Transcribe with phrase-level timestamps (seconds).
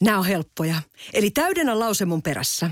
[0.00, 0.82] Nämä on helppoja.
[1.14, 2.70] Eli täydennä lause mun perässä.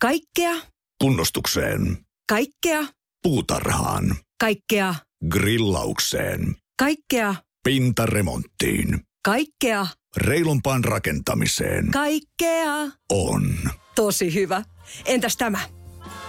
[0.00, 0.54] Kaikkea,
[1.02, 1.98] Kunnostukseen.
[2.28, 2.80] kaikkea,
[3.22, 4.16] Puutarhaan.
[4.40, 4.94] kaikkea,
[5.28, 6.56] Grillaukseen.
[6.78, 9.00] kaikkea, Pintaremonttiin.
[9.24, 11.90] kaikkea, Reilumpaan rakentamiseen.
[11.90, 12.74] kaikkea.
[13.12, 13.56] On.
[13.94, 14.62] Tosi hyvä.
[15.04, 15.58] Entäs tämä?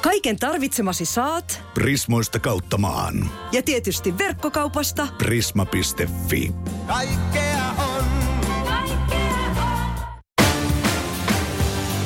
[0.02, 3.30] Kaiken tarvitsemasi saat Prismoista kautta maan.
[3.52, 6.52] ja tietysti verkkokaupasta Prisma.fi.
[6.88, 7.51] Kaikkea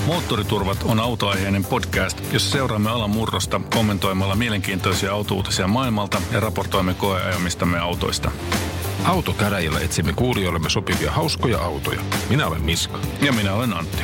[0.05, 7.79] Moottoriturvat on autoaiheinen podcast, jossa seuraamme alan murrosta kommentoimalla mielenkiintoisia autouutisia maailmalta ja raportoimme koeajamistamme
[7.79, 8.31] autoista.
[9.05, 12.01] Autokäräjillä etsimme kuulijoillemme sopivia hauskoja autoja.
[12.29, 12.99] Minä olen Miska.
[13.21, 14.03] Ja minä olen Antti.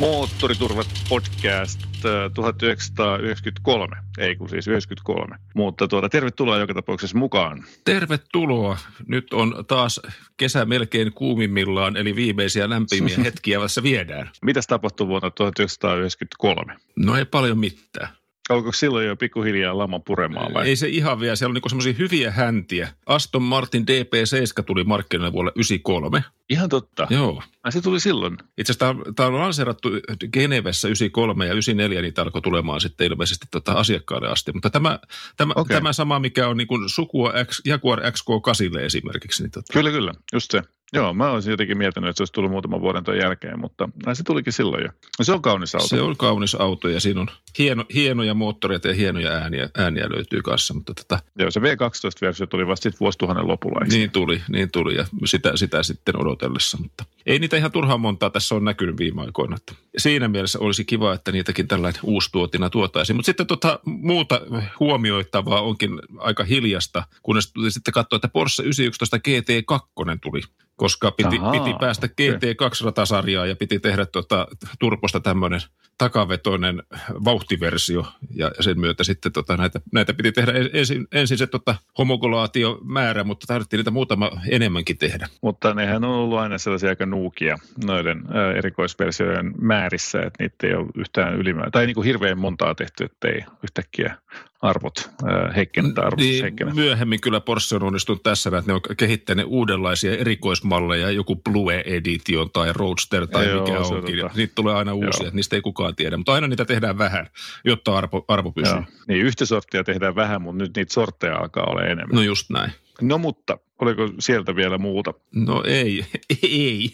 [0.00, 5.36] Moottoriturvat podcast äh, 1993, ei kun siis 93.
[5.54, 7.64] Mutta tuota, tervetuloa joka tapauksessa mukaan.
[7.84, 8.78] Tervetuloa.
[9.06, 10.00] Nyt on taas
[10.36, 14.30] kesä melkein kuumimmillaan, eli viimeisiä lämpimiä hetkiä tässä viedään.
[14.42, 16.76] Mitäs tapahtui vuonna 1993?
[16.96, 18.19] No ei paljon mitään.
[18.50, 20.68] Alkoiko silloin jo pikkuhiljaa lama puremaan vai?
[20.68, 21.36] Ei se ihan vielä.
[21.36, 22.88] Siellä on niinku semmoisia hyviä häntiä.
[23.06, 26.24] Aston Martin DP7 tuli markkinoille vuonna 93.
[26.50, 27.06] Ihan totta.
[27.10, 27.42] Joo.
[27.64, 28.36] Ai se tuli silloin.
[28.58, 29.88] Itse asiassa tämä on lanseerattu
[30.32, 34.52] Genevessä 93 ja 94, niitä alkoi tulemaan sitten ilmeisesti tota asiakkaalle asti.
[34.52, 34.98] Mutta tämä,
[35.36, 35.76] tämä, okay.
[35.76, 39.42] tämä sama, mikä on niin kuin sukua X, Jaguar XK8 esimerkiksi.
[39.42, 40.12] Niin tota, Kyllä, kyllä.
[40.32, 40.62] Just se.
[40.92, 44.16] Joo, mä olisin jotenkin miettinyt, että se olisi tullut muutaman vuoden ton jälkeen, mutta näin
[44.16, 44.90] se tulikin silloin jo.
[45.18, 45.88] No, se on kaunis auto.
[45.88, 50.42] Se on kaunis auto ja siinä on hieno, hienoja moottoreita ja hienoja ääniä, ääniä löytyy
[50.42, 50.74] kanssa.
[50.74, 53.80] Mutta tota, Joo, se V12-versio tuli vasta sitten vuosituhannen lopulla.
[53.84, 53.96] eikö?
[53.96, 56.78] niin tuli, niin tuli ja sitä, sitä sitten odotellessa.
[56.82, 59.56] Mutta ei niitä ihan turhaan montaa tässä on näkynyt viime aikoina.
[59.56, 63.16] Että siinä mielessä olisi kiva, että niitäkin tällainen uustuotina tuotaisiin.
[63.16, 64.40] Mutta sitten tota, muuta
[64.80, 70.40] huomioittavaa onkin aika hiljasta, kunnes sitten katsoa, että Porsche 911 GT2 tuli
[70.80, 72.30] koska piti, Ahaa, piti päästä okei.
[72.30, 74.46] GT2-ratasarjaa ja piti tehdä tuota,
[74.78, 75.60] turposta tämmöinen
[75.98, 76.82] takavetoinen
[77.24, 83.24] vauhtiversio ja sen myötä sitten tota, näitä, näitä piti tehdä ensin, ensin se tota, homogulaatiomäärä,
[83.24, 85.28] mutta tarvittiin niitä muutama enemmänkin tehdä.
[85.42, 90.74] Mutta nehän on ollut aina sellaisia aika nuukia noiden ää, erikoisversioiden määrissä, että niitä ei
[90.74, 91.70] ole yhtään ylimäärä.
[91.70, 94.16] Tai niin kuin hirveän montaa tehty, että ei yhtäkkiä
[94.62, 96.74] arvot ää, heikkene tai arvostus Niin, heikkene.
[96.74, 102.50] myöhemmin kyllä Porsche on onnistunut tässä, että ne on kehittäneet uudenlaisia erikoismalleja, joku Blue Edition
[102.50, 104.18] tai Roadster tai Joo, mikä onkin.
[104.18, 105.26] tota- Niitä tulee aina uusia, Joo.
[105.26, 107.26] että niistä ei kukaan tiedä, mutta aina niitä tehdään vähän,
[107.64, 108.74] jotta arvo, arvo pysyy.
[108.74, 108.84] Joo.
[109.08, 112.14] Niin yhtä sorttia tehdään vähän, mutta nyt niitä sortteja alkaa olla enemmän.
[112.16, 112.72] No just näin.
[113.00, 115.14] No mutta, oliko sieltä vielä muuta?
[115.34, 116.04] No ei,
[116.42, 116.90] ei,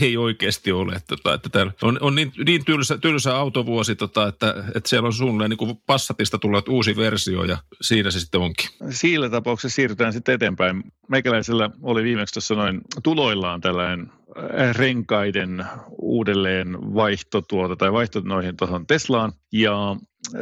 [0.00, 1.02] ei oikeasti ole.
[1.08, 5.12] Tota, että täällä on, on niin, niin tylsä, tylsä autovuosi, tota, että, että siellä on
[5.12, 8.70] suunnilleen niin kuin Passatista tullut uusi versio ja siinä se sitten onkin.
[8.90, 10.82] Siinä tapauksessa siirrytään sitten eteenpäin.
[11.08, 15.64] Meikäläisellä oli viimeksi tuossa noin tuloillaan tällainen äh, renkaiden
[15.98, 19.32] uudelleen vaihto tuota, tai vaihto noihin tuohon Teslaan.
[19.52, 19.96] Ja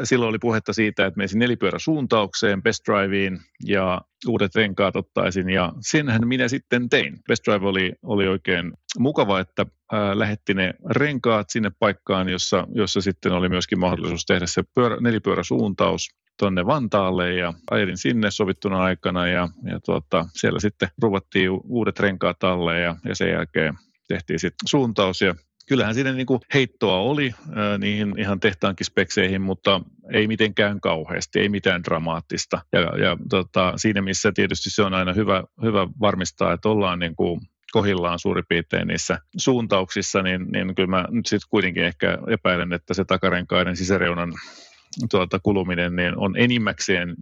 [0.05, 5.51] silloin oli puhetta siitä, että menisin nelipyöräsuuntaukseen, Best Driveen ja uudet renkaat ottaisin.
[5.51, 7.19] Ja senhän minä sitten tein.
[7.29, 13.01] Best Drive oli, oli oikein mukava, että ää, lähetti ne renkaat sinne paikkaan, jossa, jossa
[13.01, 19.27] sitten oli myöskin mahdollisuus tehdä se pyörä, nelipyöräsuuntaus tuonne Vantaalle ja ajelin sinne sovittuna aikana
[19.27, 23.75] ja, ja tuota, siellä sitten ruvattiin uudet renkaat alle ja, ja sen jälkeen
[24.09, 25.35] tehtiin sitten suuntaus ja
[25.69, 29.81] kyllähän siinä niin kuin heittoa oli ää, niihin ihan tehtaankin spekseihin, mutta
[30.13, 32.61] ei mitenkään kauheasti, ei mitään dramaattista.
[32.73, 37.17] Ja, ja tota, siinä missä tietysti se on aina hyvä, hyvä varmistaa, että ollaan niin
[37.17, 37.41] kuin
[37.73, 42.95] kohillaan suurin piirtein niissä suuntauksissa, niin, niin kyllä mä nyt sitten kuitenkin ehkä epäilen, että
[42.95, 44.33] se takarenkaiden sisäreunan
[45.11, 47.15] tuota, kuluminen niin on enimmäkseen ö,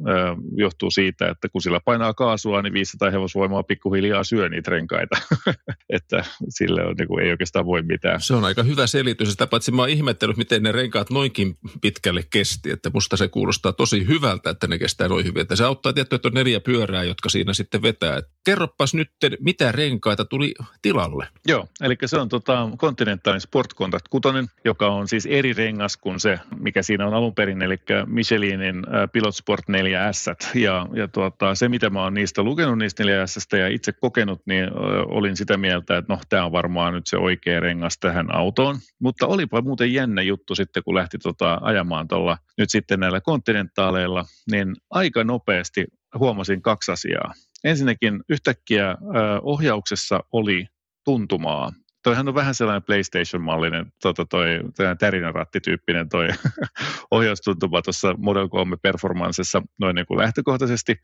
[0.57, 5.17] johtuu siitä, että kun sillä painaa kaasua, niin 500 hevosvoimaa pikkuhiljaa syö niitä renkaita.
[5.97, 8.21] että sille on, niin kuin, ei oikeastaan voi mitään.
[8.21, 9.31] Se on aika hyvä selitys.
[9.31, 12.71] Sitä paitsi mä oon ihmettänyt, miten ne renkaat noinkin pitkälle kesti.
[12.71, 15.43] Että musta se kuulostaa tosi hyvältä, että ne kestää noin hyvin.
[15.43, 18.17] Että se auttaa tietty, että on neljä pyörää, jotka siinä sitten vetää.
[18.17, 19.11] Et kerroppas nyt,
[19.41, 21.29] mitä renkaita tuli tilalle.
[21.47, 24.29] Joo, eli se on tota Continentalin Sport Contact 6,
[24.65, 27.77] joka on siis eri rengas kuin se, mikä siinä on alun perin, eli
[28.07, 30.59] Michelinin äh, Pilot Sport 4S.
[30.61, 34.71] Ja, ja tuota, se, mitä mä oon niistä lukenut niistä 4S ja itse kokenut, niin
[35.07, 38.77] olin sitä mieltä, että no, tämä on varmaan nyt se oikea rengas tähän autoon.
[38.99, 44.25] Mutta olipa muuten jännä juttu sitten, kun lähti tota ajamaan tuolla nyt sitten näillä kontinentaaleilla,
[44.51, 45.85] niin aika nopeasti
[46.19, 47.35] huomasin kaksi asiaa.
[47.65, 48.97] Ensinnäkin yhtäkkiä
[49.43, 50.67] ohjauksessa oli
[51.05, 51.73] tuntumaa.
[52.03, 54.61] Toihan on vähän sellainen PlayStation-mallinen, tota toi,
[54.99, 56.29] tärinärattityyppinen toi
[57.11, 60.97] ohjaustuntuma tuossa Model 3 Performancessa noin niin kuin lähtökohtaisesti.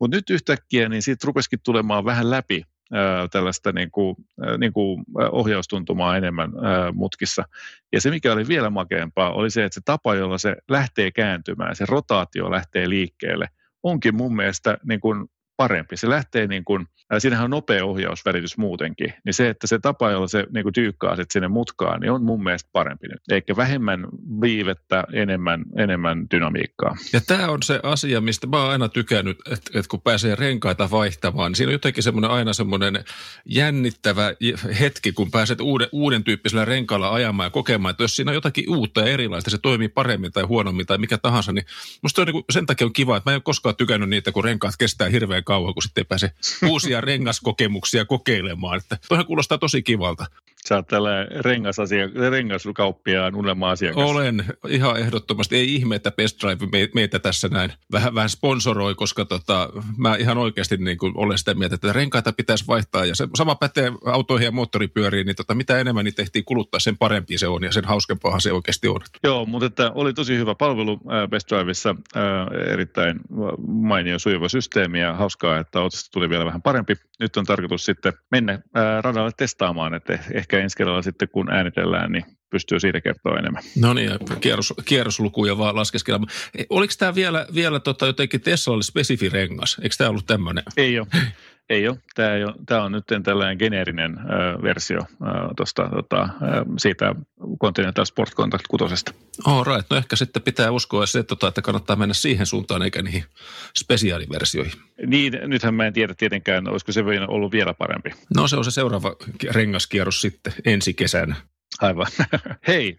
[0.00, 2.62] Mutta nyt yhtäkkiä niin siitä rupesikin tulemaan vähän läpi
[3.32, 4.16] tällaista niin kuin,
[4.58, 6.50] niin kuin ohjaustuntumaa enemmän
[6.92, 7.44] mutkissa.
[7.92, 11.76] Ja se, mikä oli vielä makeampaa, oli se, että se tapa, jolla se lähtee kääntymään,
[11.76, 13.48] se rotaatio lähtee liikkeelle,
[13.82, 15.96] onkin mun mielestä niin kuin parempi.
[15.96, 20.10] Se lähtee niin kuin, äh, siinähän on nopea ohjausvälitys muutenkin, niin se, että se tapa,
[20.10, 23.20] jolla se niin kuin tyykkaa sit sinne mutkaan, niin on mun mielestä parempi nyt.
[23.30, 24.06] Eikä vähemmän
[24.40, 26.96] viivettä, enemmän, enemmän dynamiikkaa.
[27.12, 30.90] Ja tämä on se asia, mistä mä oon aina tykännyt, että, että kun pääsee renkaita
[30.90, 33.04] vaihtamaan, niin siinä on jotenkin semmoinen aina semmoinen
[33.44, 34.32] jännittävä
[34.80, 38.70] hetki, kun pääset uuden, uuden tyyppisellä renkaalla ajamaan ja kokemaan, että jos siinä on jotakin
[38.70, 41.66] uutta ja erilaista, se toimii paremmin tai huonommin tai mikä tahansa, niin
[42.02, 44.32] musta on niin kuin, sen takia on kiva, että mä en ole koskaan tykännyt niitä,
[44.32, 46.32] kun renkaat kestää hirveän kauan, kun sitten ei pääse
[46.70, 48.78] uusia rengaskokemuksia kokeilemaan.
[48.78, 50.26] Että toihan kuulostaa tosi kivalta.
[50.68, 54.10] Sä oot tällainen rengasasia, rengaskauppiaan unelma asiakas.
[54.10, 55.56] Olen ihan ehdottomasti.
[55.56, 60.38] Ei ihme, että Best Drive meitä tässä näin vähän, vähän sponsoroi, koska tota, mä ihan
[60.38, 63.04] oikeasti niin kuin olen sitä mieltä, että renkaita pitäisi vaihtaa.
[63.04, 66.98] Ja se sama pätee autoihin ja moottoripyöriin, niin tota, mitä enemmän niitä tehtiin kuluttaa, sen
[66.98, 69.00] parempi se on ja sen hauskempaahan se oikeasti on.
[69.24, 71.94] Joo, mutta että oli tosi hyvä palvelu Best Driveissa,
[72.72, 73.20] erittäin
[73.66, 76.94] mainio sujuva systeemi ja hauskaa, että autosta tuli vielä vähän parempi.
[77.20, 78.58] Nyt on tarkoitus sitten mennä
[79.02, 83.62] radalle testaamaan, että ehkä ehkä ensi kerralla sitten kun äänitellään, niin pystyy siitä kertoa enemmän.
[83.80, 84.10] No niin,
[84.40, 86.20] kierros, kierroslukuja vaan laskeskella.
[86.70, 89.76] Oliko tämä vielä, vielä tota jotenkin Teslalle spesifi rengas?
[89.82, 90.64] Eikö tämä ollut tämmöinen?
[90.76, 91.06] Ei ole.
[91.70, 91.98] Ei ole.
[92.14, 92.54] Tämä, ei ole.
[92.66, 95.04] Tämä on nyt tällainen geneerinen ö, versio ö,
[95.56, 96.26] tosta, tota, ö,
[96.78, 97.14] siitä
[97.60, 99.04] Continental Sport Contact 6.
[99.46, 99.86] Oh, right.
[99.90, 103.24] No ehkä sitten pitää uskoa se, tota, että kannattaa mennä siihen suuntaan eikä niihin
[103.78, 104.80] spesiaaliversioihin.
[105.06, 108.10] Niin, nythän mä en tiedä tietenkään, olisiko se ollut vielä parempi.
[108.36, 109.16] No se on se seuraava
[109.50, 111.36] rengaskierros sitten ensi kesänä.
[111.80, 112.06] Aivan.
[112.68, 112.98] Hei,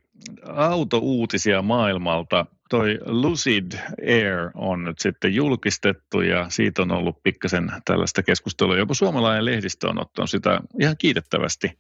[0.56, 2.46] autouutisia maailmalta.
[2.69, 3.72] Toi Lucid
[4.08, 8.78] Air on nyt sitten julkistettu ja siitä on ollut pikkasen tällaista keskustelua.
[8.78, 11.72] Joku suomalainen lehdistö on ottanut sitä ihan kiitettävästi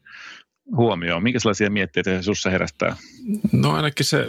[0.75, 1.23] huomioon.
[1.23, 2.95] Minkälaisia mietteitä se sinussa herättää?
[3.51, 4.27] No ainakin se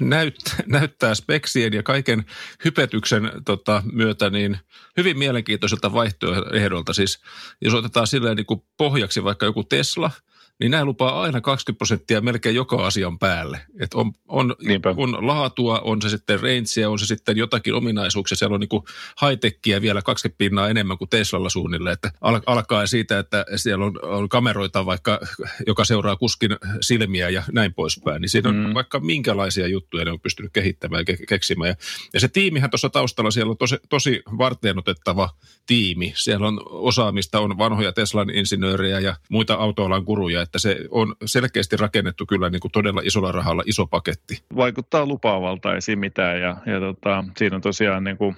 [0.00, 0.36] näyt,
[0.66, 2.24] näyttää speksien ja kaiken
[2.64, 4.58] hypetyksen tota, myötä niin
[4.96, 6.92] hyvin mielenkiintoiselta vaihtoehdolta.
[6.92, 7.22] Siis
[7.60, 10.10] jos otetaan silleen niin kuin pohjaksi vaikka joku Tesla–
[10.60, 13.60] niin nämä lupaa aina 20 prosenttia melkein joka asian päälle.
[13.80, 14.56] Et on, on,
[14.96, 18.82] on laatua, on se sitten rangea, on se sitten jotakin ominaisuuksia, siellä on niin
[19.22, 23.92] high-techia vielä 20 pinnaa enemmän kuin Teslalla suunnilleen, että al- alkaa siitä, että siellä on,
[24.02, 25.20] on kameroita vaikka,
[25.66, 26.50] joka seuraa kuskin
[26.80, 28.74] silmiä ja näin poispäin, niin siinä on mm.
[28.74, 31.68] vaikka minkälaisia juttuja ne on pystynyt kehittämään ja ke- keksimään.
[31.68, 31.74] Ja,
[32.14, 35.30] ja se tiimihän tuossa taustalla, siellä on tosi, tosi varteenotettava
[35.66, 41.14] tiimi, siellä on osaamista, on vanhoja Teslan insinöörejä ja muita autoalan kuruja, että se on
[41.24, 44.42] selkeästi rakennettu kyllä niin kuin todella isolla rahalla iso paketti.
[44.56, 48.36] Vaikuttaa lupaavalta, ei siinä mitään ja, ja tota, siinä on tosiaan niin kuin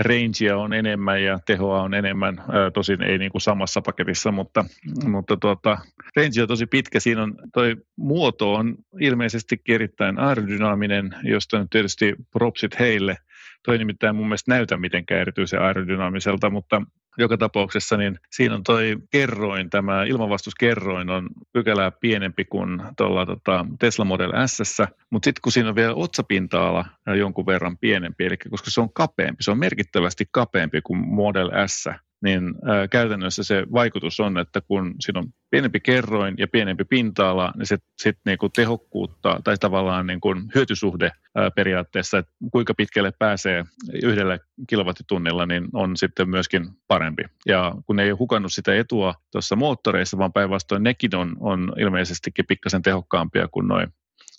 [0.00, 2.42] rangea on enemmän ja tehoa on enemmän,
[2.74, 4.64] tosin ei niin kuin samassa paketissa, mutta,
[5.04, 5.78] mutta tuota,
[6.16, 7.00] range on tosi pitkä.
[7.00, 13.16] Siinä on toi muoto on ilmeisesti erittäin aerodynaaminen, josta nyt tietysti propsit heille.
[13.64, 16.82] Toi nimittäin mun mielestä näytä mitenkään erityisen aerodynaamiselta, mutta
[17.18, 23.66] joka tapauksessa niin siinä on toi kerroin, tämä ilmanvastuskerroin on pykälää pienempi kuin tuolla tota
[23.78, 26.84] Tesla Model S, mutta sitten kun siinä on vielä otsapinta-ala
[27.18, 31.88] jonkun verran pienempi, eli koska se on kapeampi, se on merkittävästi kapeampi kuin Model S,
[32.22, 32.54] niin
[32.90, 38.22] käytännössä se vaikutus on, että kun siinä on pienempi kerroin ja pienempi pinta-ala, niin sitten
[38.26, 41.10] niinku tehokkuutta tai tavallaan niinku hyötysuhde
[41.54, 43.64] periaatteessa, että kuinka pitkälle pääsee
[44.02, 47.22] yhdellä kilowattitunnilla, niin on sitten myöskin parempi.
[47.46, 52.46] Ja kun ei ole hukannut sitä etua tuossa moottoreissa, vaan päinvastoin nekin on, on ilmeisestikin
[52.46, 53.88] pikkasen tehokkaampia kuin noin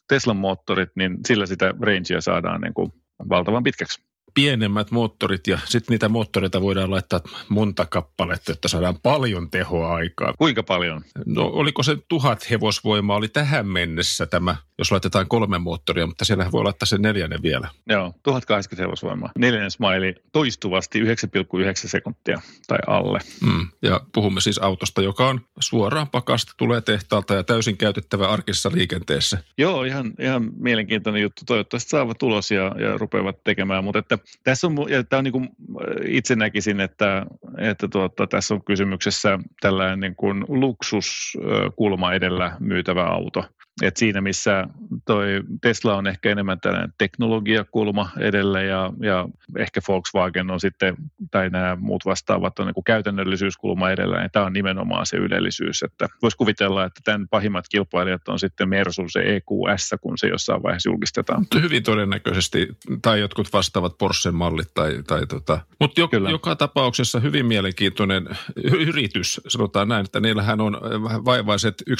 [0.07, 2.91] Teslan moottorit, niin sillä sitä rangea saadaan niin kuin
[3.29, 9.51] valtavan pitkäksi pienemmät moottorit ja sitten niitä moottoreita voidaan laittaa monta kappaletta, että saadaan paljon
[9.51, 10.33] tehoa aikaa.
[10.37, 11.01] Kuinka paljon?
[11.25, 16.51] No oliko se tuhat hevosvoimaa oli tähän mennessä tämä, jos laitetaan kolme moottoria, mutta siellä
[16.51, 17.69] voi laittaa sen neljännen vielä.
[17.89, 19.31] Joo, 1080 hevosvoimaa.
[19.37, 21.07] Neljännen smiley toistuvasti 9,9
[21.75, 23.19] sekuntia tai alle.
[23.41, 28.71] Mm, ja puhumme siis autosta, joka on suoraan pakasta, tulee tehtaalta ja täysin käytettävä arkisessa
[28.73, 29.37] liikenteessä.
[29.57, 31.41] Joo, ihan, ihan mielenkiintoinen juttu.
[31.45, 35.31] Toivottavasti saavat tulos ja, ja rupeavat tekemään, mutta että tässä on, ja tämä on niin
[35.31, 35.49] kuin,
[36.07, 37.25] itse näkisin, että,
[37.57, 43.45] että tuota, tässä on kysymyksessä tällainen niin kuin luksuskulma edellä myytävä auto.
[43.81, 44.67] Et siinä missä
[45.05, 45.27] toi
[45.61, 50.95] Tesla on ehkä enemmän tällainen teknologiakulma edellä ja, ja ehkä Volkswagen on sitten,
[51.31, 55.83] tai nämä muut vastaavat on niin käytännöllisyyskulma edellä, niin tämä on nimenomaan se ylellisyys.
[55.83, 60.63] Että voisi kuvitella, että tämän pahimmat kilpailijat on sitten Mersu, se EQS, kun se jossain
[60.63, 61.45] vaiheessa julkistetaan.
[61.61, 62.67] Hyvin todennäköisesti,
[63.01, 64.71] tai jotkut vastaavat Porsche-mallit.
[64.73, 65.59] Tai, tai tota.
[65.79, 68.29] Mutta jo, joka tapauksessa hyvin mielenkiintoinen
[68.87, 70.77] yritys, sanotaan näin, että niillähän on
[71.25, 71.95] vaivaiset 1,1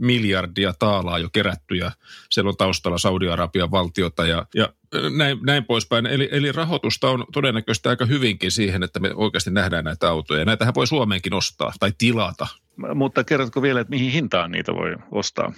[0.00, 1.90] miljardia taalaa jo kerätty ja
[2.30, 4.68] siellä on taustalla Saudi-Arabian valtiota ja, ja
[5.16, 6.06] näin, näin poispäin.
[6.06, 10.44] Eli, eli rahoitusta on todennäköisesti aika hyvinkin siihen, että me oikeasti nähdään näitä autoja.
[10.44, 12.46] Näitähän voi Suomeenkin ostaa tai tilata.
[12.94, 15.52] Mutta kerrotko vielä, että mihin hintaan niitä voi ostaa?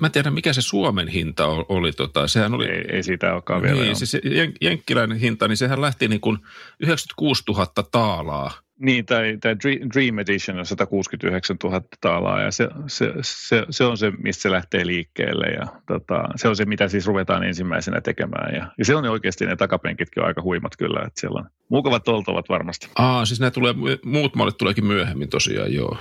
[0.00, 1.92] Mä en tiedä, mikä se Suomen hinta oli.
[1.92, 3.82] Tota, sehän oli ei, ei siitä olekaan vielä.
[3.82, 4.16] Niin, siis
[4.60, 6.38] jenkkiläinen hinta, niin sehän lähti niin kuin
[6.80, 9.56] 96 000 taalaa niin, tai, tai
[9.94, 14.50] Dream Edition on 169 000 taalaa ja se, se, se, se on se, mistä se
[14.50, 18.94] lähtee liikkeelle ja tota, se on se, mitä siis ruvetaan ensimmäisenä tekemään ja, ja se
[18.94, 22.88] on oikeasti ne takapenkitkin aika huimat kyllä, että siellä on mukavat oltavat varmasti.
[22.96, 25.96] Aa, siis nämä tulee, muut mallit tuleekin myöhemmin tosiaan, joo.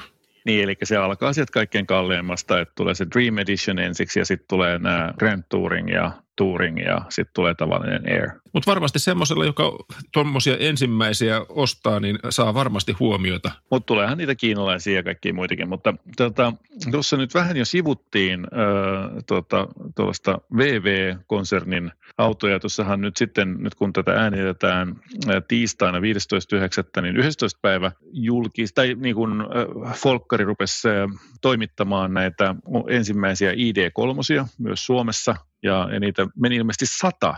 [0.45, 4.47] Niin, eli se alkaa sieltä kaikkein kalleimmasta, että tulee se Dream Edition ensiksi ja sitten
[4.47, 8.29] tulee nämä Grand Touring ja Touring ja sitten tulee tavallinen Air.
[8.53, 9.71] Mutta varmasti semmoisella, joka
[10.13, 13.51] tuommoisia ensimmäisiä ostaa, niin saa varmasti huomiota.
[13.71, 15.69] Mutta tuleehan niitä kiinalaisia ja kaikkia muitakin.
[15.69, 16.53] Mutta tota,
[16.91, 18.47] tuossa tota, nyt vähän jo sivuttiin
[19.27, 22.59] tota, tuollaista VV-konsernin autoja.
[22.59, 24.95] Tuossahan nyt sitten, nyt kun tätä äänitetään
[25.47, 27.59] tiistaina 15.9., niin 11.
[27.61, 32.55] päivä julkis, tai niin kuin äh, Folkkari rupesi äh, toimittamaan näitä
[32.87, 37.35] ensimmäisiä ID3 myös Suomessa ja, ja niitä meni ilmeisesti sata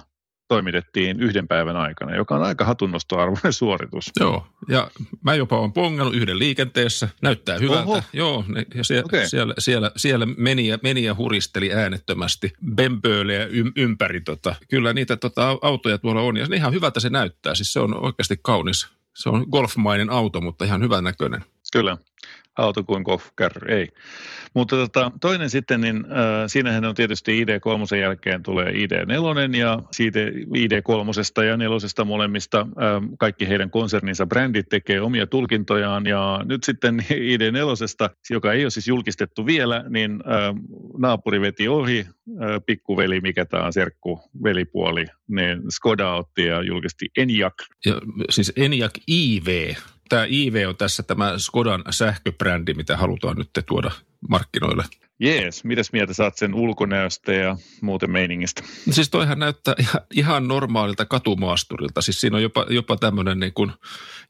[0.50, 4.12] toimitettiin yhden päivän aikana, joka on aika hatunnostoarvoinen suoritus.
[4.20, 4.92] Joo, ja
[5.24, 7.84] mä jopa olen pongannut yhden liikenteessä, näyttää hyvältä.
[7.84, 8.02] Oho.
[8.14, 8.46] Joo,
[8.76, 9.28] ja sie, okay.
[9.28, 14.22] siellä, siellä, siellä meni, ja, meni ja huristeli äänettömästi, bembööleä ym, ympäri.
[14.22, 14.56] Tota.
[14.70, 18.40] Kyllä niitä tota, autoja tuolla on, ja ihan hyvältä se näyttää, siis se on oikeasti
[18.42, 18.88] kaunis.
[19.16, 21.44] Se on golfmainen auto, mutta ihan hyvän näköinen.
[21.74, 21.98] Kyllä
[22.60, 23.88] auto kuin golfkärry, ei.
[24.54, 30.20] Mutta tota, toinen sitten, niin äh, siinähän on tietysti ID3 jälkeen tulee ID4 ja siitä
[30.30, 32.68] ID3 ja 4 molemmista äh,
[33.20, 38.88] kaikki heidän konserninsa brändit tekee omia tulkintojaan ja nyt sitten ID4, joka ei ole siis
[38.88, 40.56] julkistettu vielä, niin äh,
[40.98, 47.06] naapuri veti ohi, äh, pikkuveli, mikä tämä on serkku, velipuoli, niin Skoda otti ja julkisti
[47.18, 47.54] Enyaq.
[47.86, 49.76] Ja, siis Enyaq IV,
[50.10, 53.92] tämä IV on tässä tämä Skodan sähköbrändi, mitä halutaan nyt tuoda
[54.30, 54.84] markkinoille.
[55.20, 58.64] Jees, mitäs mieltä saat sen ulkonäöstä ja muuten meiningistä?
[58.92, 59.76] Siis toihan näyttää
[60.14, 62.02] ihan normaalilta katumaasturilta.
[62.02, 63.72] Siis siinä on jopa, jopa tämmöinen niin kuin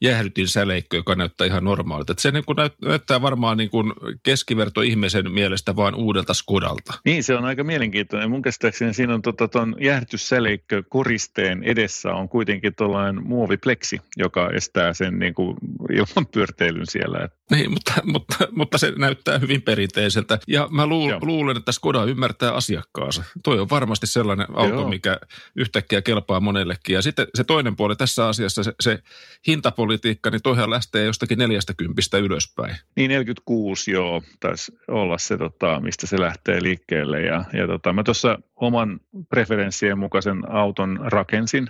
[0.01, 2.11] jäähdytin säleikkö, joka näyttää ihan normaalilta.
[2.11, 3.93] Että se niin kuin näyttää varmaan niin kuin
[4.23, 6.93] keskiverto ihmisen mielestä vaan uudelta Skodalta.
[7.05, 8.29] Niin, se on aika mielenkiintoinen.
[8.29, 14.93] Mun käsittääkseni siinä on tota, ton jäähdytyssäleikkö koristeen edessä on kuitenkin tuollainen muovipleksi, joka estää
[14.93, 15.57] sen niin kuin
[15.91, 17.29] ilman pyörteilyn siellä.
[17.51, 20.39] Niin, mutta, mutta, mutta se näyttää hyvin perinteiseltä.
[20.47, 23.23] Ja mä Mä luul, luulen, että Skoda ymmärtää asiakkaansa.
[23.43, 24.89] Toi on varmasti sellainen auto, Joo.
[24.89, 25.19] mikä
[25.55, 26.93] yhtäkkiä kelpaa monellekin.
[26.93, 28.99] Ja sitten se toinen puoli tässä asiassa, se, se
[29.47, 32.75] hintapolitiikka, niin toihan lähtee jostakin 40 ylöspäin.
[32.95, 37.21] Niin 46, joo, taisi olla se, tota, mistä se lähtee liikkeelle.
[37.21, 41.69] Ja, ja tota, mä tuossa oman preferenssien mukaisen auton rakensin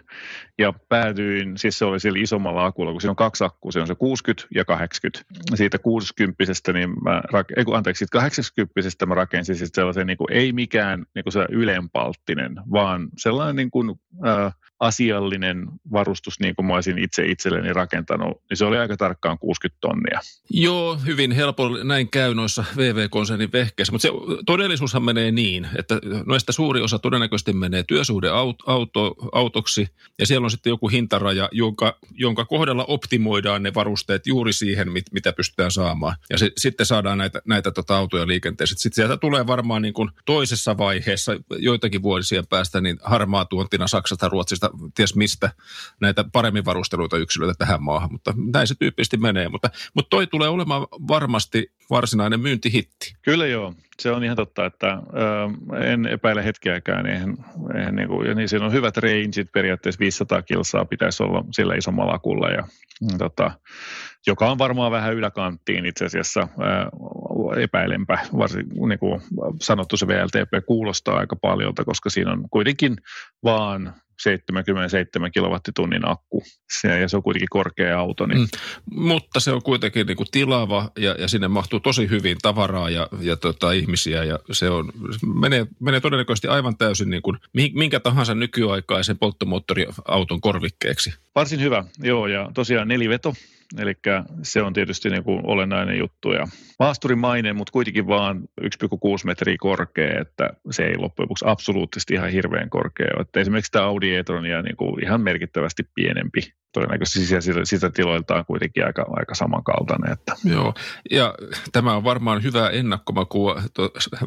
[0.58, 3.88] ja päädyin, siis se oli sillä isommalla akulla, kun siinä on kaksi akkua, se on
[3.88, 5.34] se 60 ja 80.
[5.56, 7.22] Siitä 60 niin mä,
[7.58, 11.46] ei anteeksi, 80 mistä mä rakensin siis sellaisen niin kuin, ei mikään niin kuin se
[11.50, 18.42] ylenpalttinen, vaan sellainen niin kuin, äh, asiallinen varustus, niin kuin mä olisin itse itselleni rakentanut,
[18.50, 20.20] niin se oli aika tarkkaan 60 tonnia.
[20.50, 24.14] Joo, hyvin helppo näin käy noissa VV-konsernin vehkeissä, mutta se
[24.46, 29.88] todellisuushan menee niin, että noista suuri osa todennäköisesti menee työsuhdeautoksi
[30.20, 35.06] ja siellä on sitten joku hintaraja, jonka, jonka kohdalla optimoidaan ne varusteet juuri siihen, mit,
[35.12, 36.16] mitä pystytään saamaan.
[36.30, 38.78] Ja se, sitten saadaan näitä, näitä tota autoja liikenteeseen.
[38.78, 44.30] Sitten sieltä tulee varmaan niin kuin toisessa vaiheessa joitakin vuosien päästä niin harmaa tuontina Saksasta,
[44.30, 45.50] Ruotsista, ties mistä
[46.02, 49.50] näitä paremmin varusteluita yksilöitä tähän maahan, mutta näin se tyyppisesti menee.
[49.50, 53.16] Mutta, mutta toi tulee olemaan varmasti varsinainen myyntihitti.
[53.22, 57.06] Kyllä joo, se on ihan totta, että ö, en epäile hetkeäkään.
[57.06, 57.38] Eihän,
[57.76, 62.14] eihän niin, kuin, niin siinä on hyvät rangeit, periaatteessa 500 kilsaa pitäisi olla sillä isommalla
[62.14, 62.64] akulla ja
[63.02, 63.52] mm, tota,
[64.28, 66.90] joka on varmaan vähän yläkanttiin itse asiassa ää,
[67.62, 68.18] epäilenpä.
[68.38, 69.22] Varsin niin kuin
[69.62, 72.96] sanottu se VLTP kuulostaa aika paljolta, koska siinä on kuitenkin
[73.44, 76.44] vaan 77 kilowattitunnin akku.
[76.82, 78.26] Se, ja se on kuitenkin korkea auto.
[78.26, 78.40] Niin...
[78.40, 78.48] Mm.
[79.02, 83.08] Mutta se on kuitenkin niin kuin tilava ja, ja sinne mahtuu tosi hyvin tavaraa ja,
[83.22, 84.92] ja tota, ihmisiä ja se on,
[85.36, 87.38] menee, menee todennäköisesti aivan täysin niin kuin
[87.74, 91.14] minkä tahansa nykyaikaisen polttomoottoriauton korvikkeeksi.
[91.36, 93.34] Varsin hyvä, joo ja tosiaan neliveto
[93.78, 93.94] Eli
[94.44, 96.32] se on tietysti niin kuin olennainen juttu.
[96.32, 96.48] Ja
[96.80, 98.68] maasturimainen, mutta kuitenkin vaan 1,6
[99.26, 103.08] metriä korkea, että se ei loppujen lopuksi absoluuttisesti ihan hirveän korkea.
[103.20, 106.42] Että esimerkiksi tämä Audi e-tron niin kuin ihan merkittävästi pienempi
[106.74, 110.12] todennäköisesti sisätiloiltaan kuitenkin aika, aika samankaltainen.
[110.12, 110.36] Että.
[110.44, 110.74] Joo,
[111.12, 111.34] ja
[111.72, 113.62] tämä on varmaan hyvä ennakkomakua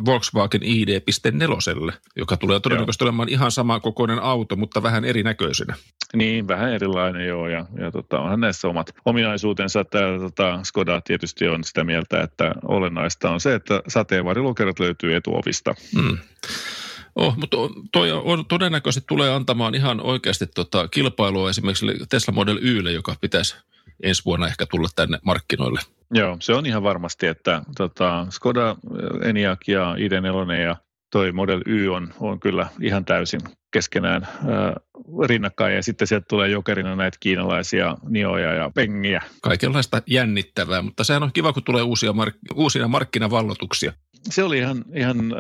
[0.05, 3.09] Volkswagen ID.4, joka tulee todennäköisesti joo.
[3.09, 5.75] olemaan ihan samankokoinen auto, mutta vähän erinäköisenä.
[6.15, 9.85] Niin, vähän erilainen joo, ja, ja tota, onhan näissä omat ominaisuutensa.
[9.85, 15.75] Täällä tota, Skoda tietysti on sitä mieltä, että olennaista on se, että sateenvarjulukerot löytyy etuovista.
[15.95, 16.19] Mm.
[17.15, 17.57] Oh, mutta
[17.93, 23.57] toi on, todennäköisesti tulee antamaan ihan oikeasti tota kilpailua esimerkiksi Tesla Model Ylle, joka pitäisi
[24.03, 25.81] ensi vuonna ehkä tulla tänne markkinoille.
[26.11, 28.77] Joo, se on ihan varmasti, että tota, Skoda,
[29.25, 30.77] Enyaq ja ID4 ja
[31.13, 33.41] toi Model Y on, on kyllä ihan täysin
[33.73, 34.75] keskenään äh,
[35.29, 39.23] rinnakkain ja sitten sieltä tulee jokerina näitä kiinalaisia nioja ja pengiä.
[39.43, 43.93] Kaikenlaista jännittävää, mutta sehän on kiva, kun tulee uusia, mark- uusia markkinavallotuksia
[44.31, 45.39] se oli ihan, ihan äh,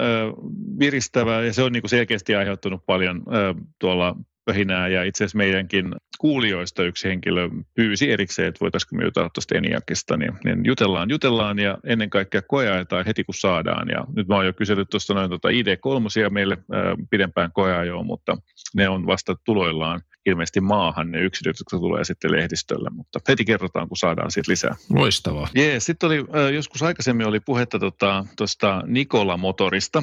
[0.78, 4.16] viristävää ja se on niin kuin selkeästi aiheuttanut paljon äh, tuolla
[4.52, 9.54] pöhinää ja itse asiassa meidänkin kuulijoista yksi henkilö pyysi erikseen, että voitaisiinko me jutella tuosta
[9.56, 13.88] Eniakista, niin, niin jutellaan, jutellaan ja ennen kaikkea koeajetaan heti kun saadaan.
[13.88, 18.36] Ja nyt mä oon jo kysellyt tuosta noin tuota ID3 meille ää, pidempään koeajoon, mutta
[18.74, 23.88] ne on vasta tuloillaan ilmeisesti maahan ne yksilöt, jotka tulee sitten lehdistöllä, mutta heti kerrotaan,
[23.88, 24.76] kun saadaan siitä lisää.
[24.90, 25.48] Loistavaa.
[25.54, 26.24] Jee, sitten oli,
[26.54, 30.02] joskus aikaisemmin oli puhetta tuosta tota, Nikola-motorista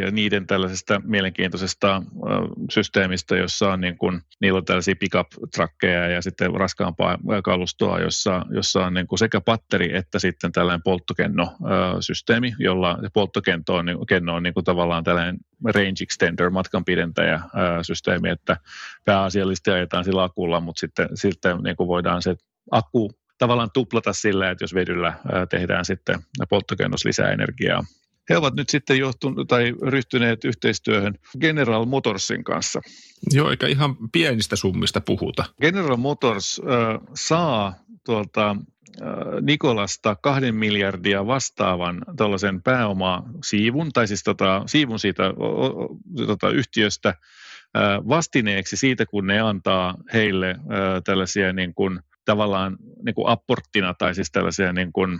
[0.00, 2.02] ja niiden tällaisesta mielenkiintoisesta
[2.70, 8.86] systeemistä, jossa on niin kuin, niillä on tällaisia pickup-trakkeja ja sitten raskaampaa kalustoa, jossa, jossa
[8.86, 14.42] on niin kuin sekä patteri että sitten tällainen polttokenno-systeemi, jolla se polttokenno on, kenno on
[14.42, 17.40] niin kuin tavallaan tällainen range extender, matkan pidentäjä
[17.82, 18.56] systeemi, että
[19.04, 22.36] pääasiallisesti ajetaan sillä akulla, mutta sitten, sitten niin kuin voidaan se
[22.70, 25.14] akku tavallaan tuplata sillä, että jos vedyllä
[25.50, 27.84] tehdään sitten polttokennos lisää energiaa.
[28.30, 32.80] He ovat nyt sitten johtunut tai ryhtyneet yhteistyöhön General Motorsin kanssa.
[33.32, 35.44] Joo, eikä ihan pienistä summista puhuta.
[35.60, 38.56] General Motors äh, saa tuolta
[39.40, 45.88] Nikolasta kahden miljardia vastaavan tällaisen pääomasiivun, tai siis tota, siivun siitä o,
[46.26, 47.14] tota, yhtiöstä
[48.08, 50.56] vastineeksi siitä, kun ne antaa heille
[51.04, 55.18] tällaisia niin kuin, tavallaan niin kuin apporttina tai siis tällaisia niin kuin,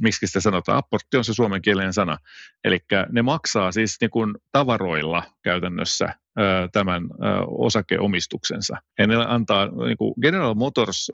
[0.00, 2.18] miksi sitä sanotaan, apportti on se suomenkielinen sana.
[2.64, 2.78] Eli
[3.12, 6.14] ne maksaa siis niin kuin tavaroilla käytännössä
[6.72, 7.02] tämän
[7.46, 8.76] osakeomistuksensa.
[8.98, 11.10] Ja ne antaa, niin kuin General Motors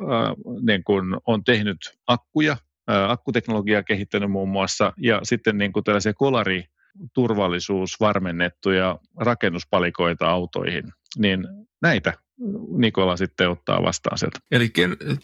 [0.66, 2.56] niin kuin on tehnyt akkuja,
[3.08, 6.64] akkuteknologiaa kehittänyt muun muassa, ja sitten niin kuin tällaisia kolari
[7.14, 10.84] turvallisuusvarmennettuja rakennuspalikoita autoihin,
[11.18, 11.48] niin
[11.82, 12.12] näitä
[12.76, 14.38] Nikola sitten ottaa vastaan sieltä.
[14.50, 14.72] Eli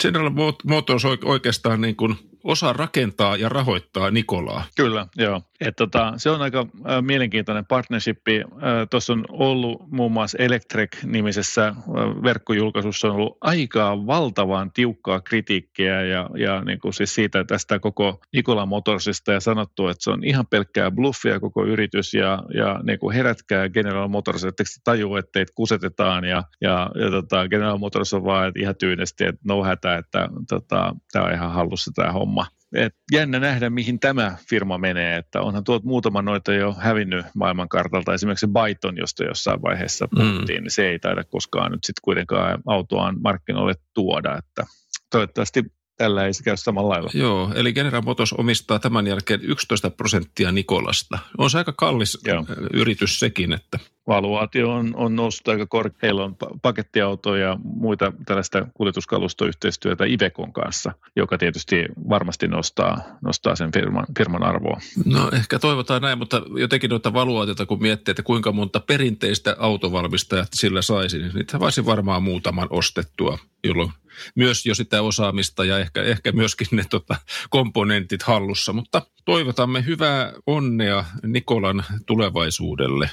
[0.02, 0.30] General
[0.64, 4.64] Motors oikeastaan niin kuin osaa rakentaa ja rahoittaa Nikolaa.
[4.76, 5.42] Kyllä, joo.
[5.66, 8.40] Et tota, se on aika äh, mielenkiintoinen partnershipi.
[8.40, 11.74] Äh, Tuossa on ollut muun muassa Electrek-nimisessä äh,
[12.22, 18.20] verkkojulkaisussa on ollut aikaa valtavan tiukkaa kritiikkiä ja, ja niin kuin siis siitä tästä koko
[18.32, 22.98] Nikola Motorsista ja sanottu, että se on ihan pelkkää bluffia koko yritys ja, ja niin
[22.98, 28.14] kuin herätkää General Motors, että tajuu, että teitä kusetetaan ja, ja, ja tota, General Motors
[28.14, 32.31] on vaan ihan tyynesti, että no hätä, että tota, tämä on ihan hallussa tämä homma.
[32.74, 38.14] Et jännä nähdä, mihin tämä firma menee, että onhan tuot muutama noita jo hävinnyt maailmankartalta.
[38.14, 40.18] Esimerkiksi Byton, josta jossain vaiheessa mm.
[40.18, 40.62] puhuttiin, mm.
[40.62, 44.66] niin se ei taida koskaan nyt sitten kuitenkaan autoaan markkinoille tuoda, että
[45.10, 45.62] toivottavasti
[45.96, 47.10] tällä ei se käy samalla lailla.
[47.14, 51.18] Joo, eli General Motors omistaa tämän jälkeen 11 prosenttia Nikolasta.
[51.38, 52.44] On se aika kallis Joo.
[52.72, 55.98] yritys sekin, että valuaatio on, on noussut aika korkea.
[56.02, 63.72] Heillä on pakettiautoja ja muita tällaista kuljetuskalustoyhteistyötä Ivekon kanssa, joka tietysti varmasti nostaa, nostaa sen
[63.72, 64.80] firman, firman arvoa.
[65.04, 70.48] No ehkä toivotaan näin, mutta jotenkin noita valuaatiota kun miettii, että kuinka monta perinteistä autovalmistajat
[70.54, 73.92] sillä saisi, niin niitä voisi varmaan muutaman ostettua, jolloin
[74.34, 77.16] myös jo sitä osaamista ja ehkä, ehkä myöskin ne tota,
[77.50, 83.10] komponentit hallussa, mutta toivotamme hyvää onnea Nikolan tulevaisuudelle.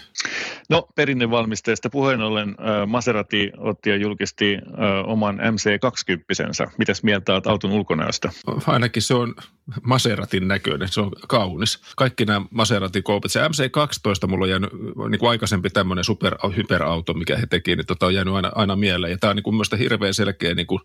[0.70, 2.56] No perinnevalmistajista puheen ollen
[2.88, 4.58] Maserati otti ja julkisti
[5.06, 6.72] oman MC20.
[6.78, 8.30] Mitäs mieltä olet auton ulkonäöstä?
[8.68, 9.36] Ainakin se on
[9.84, 11.82] Maseratin näköinen, se on kaunis.
[11.96, 13.32] Kaikki nämä Maseratin koopit.
[13.32, 14.70] Se MC12 mulla on jäänyt
[15.10, 18.76] niin kuin aikaisempi tämmöinen super, hyperauto, mikä he teki, niin tota on jäänyt aina, aina
[18.76, 19.12] mieleen.
[19.12, 20.82] Ja tämä on niin kuin hirveän selkeä niin kuin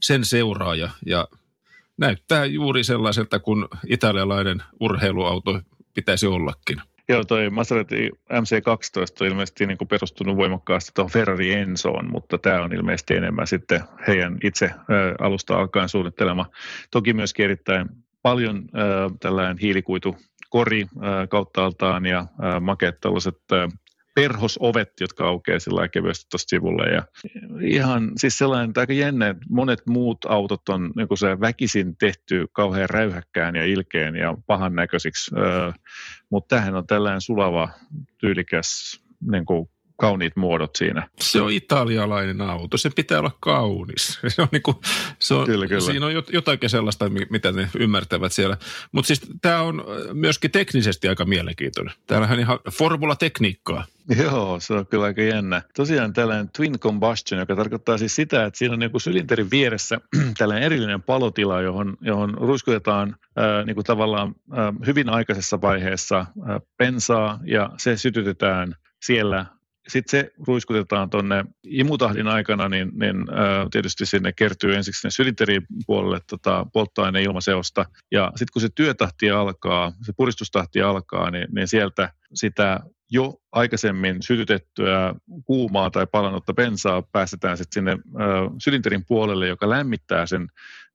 [0.00, 1.28] sen seuraaja ja
[1.96, 5.60] näyttää juuri sellaiselta kuin italialainen urheiluauto
[5.94, 6.82] pitäisi ollakin.
[7.08, 12.62] Joo, toi Maserati MC12 on ilmeisesti niin kuin perustunut voimakkaasti tuohon Ferrari Ensoon, mutta tämä
[12.62, 14.70] on ilmeisesti enemmän sitten heidän itse
[15.20, 16.46] alusta alkaen suunnittelema.
[16.90, 17.88] Toki myöskin erittäin
[18.22, 20.16] paljon äh, tällainen hiilikuitu
[20.50, 22.26] kori äh, kauttaaltaan ja
[22.60, 23.38] makeat tällaiset
[24.22, 26.90] perhosovet, jotka aukeaa sillä kevyesti tuosta sivulle.
[26.94, 27.02] Ja
[27.60, 32.90] ihan siis sellainen aika jännä, että monet muut autot on niin se väkisin tehty kauhean
[32.90, 35.72] räyhäkkään ja ilkeen ja pahan näköisiksi, öö,
[36.30, 37.68] mutta tämähän on tällainen sulava,
[38.18, 39.00] tyylikäs
[39.30, 41.08] niin kuin kauniit muodot siinä.
[41.20, 44.18] Se on italialainen auto, se pitää olla kaunis.
[44.28, 44.80] Se on niinku,
[45.18, 45.80] se on, kyllä, kyllä.
[45.80, 48.56] Siinä on jotakin sellaista, mitä ne ymmärtävät siellä.
[48.92, 51.94] Mutta siis tämä on myöskin teknisesti aika mielenkiintoinen.
[52.06, 53.84] Täällähän ihan formula-tekniikkaa.
[54.16, 55.62] Joo, se on kyllä aika jännä.
[55.76, 60.00] Tosiaan tällainen twin combustion, joka tarkoittaa siis sitä, että siinä on niin sylinterin vieressä
[60.38, 63.08] tällainen erillinen palotila, johon, johon ruiskutetaan
[63.38, 66.26] äh, niin kuin tavallaan äh, hyvin aikaisessa vaiheessa äh,
[66.76, 69.46] pensaa ja se sytytetään siellä
[69.88, 75.66] sitten se ruiskutetaan tuonne imutahdin aikana, niin, niin ää, tietysti sinne kertyy ensiksi sinne sylinterin
[75.86, 77.84] puolelle tota, polttoaineen ilmaseosta.
[78.12, 84.16] Ja sitten kun se työtahti alkaa, se puristustahti alkaa, niin, niin sieltä sitä jo aikaisemmin
[84.22, 90.48] sytytettyä kuumaa tai palannutta bensaa päästetään sitten sinne ää, sylinterin puolelle, joka lämmittää sen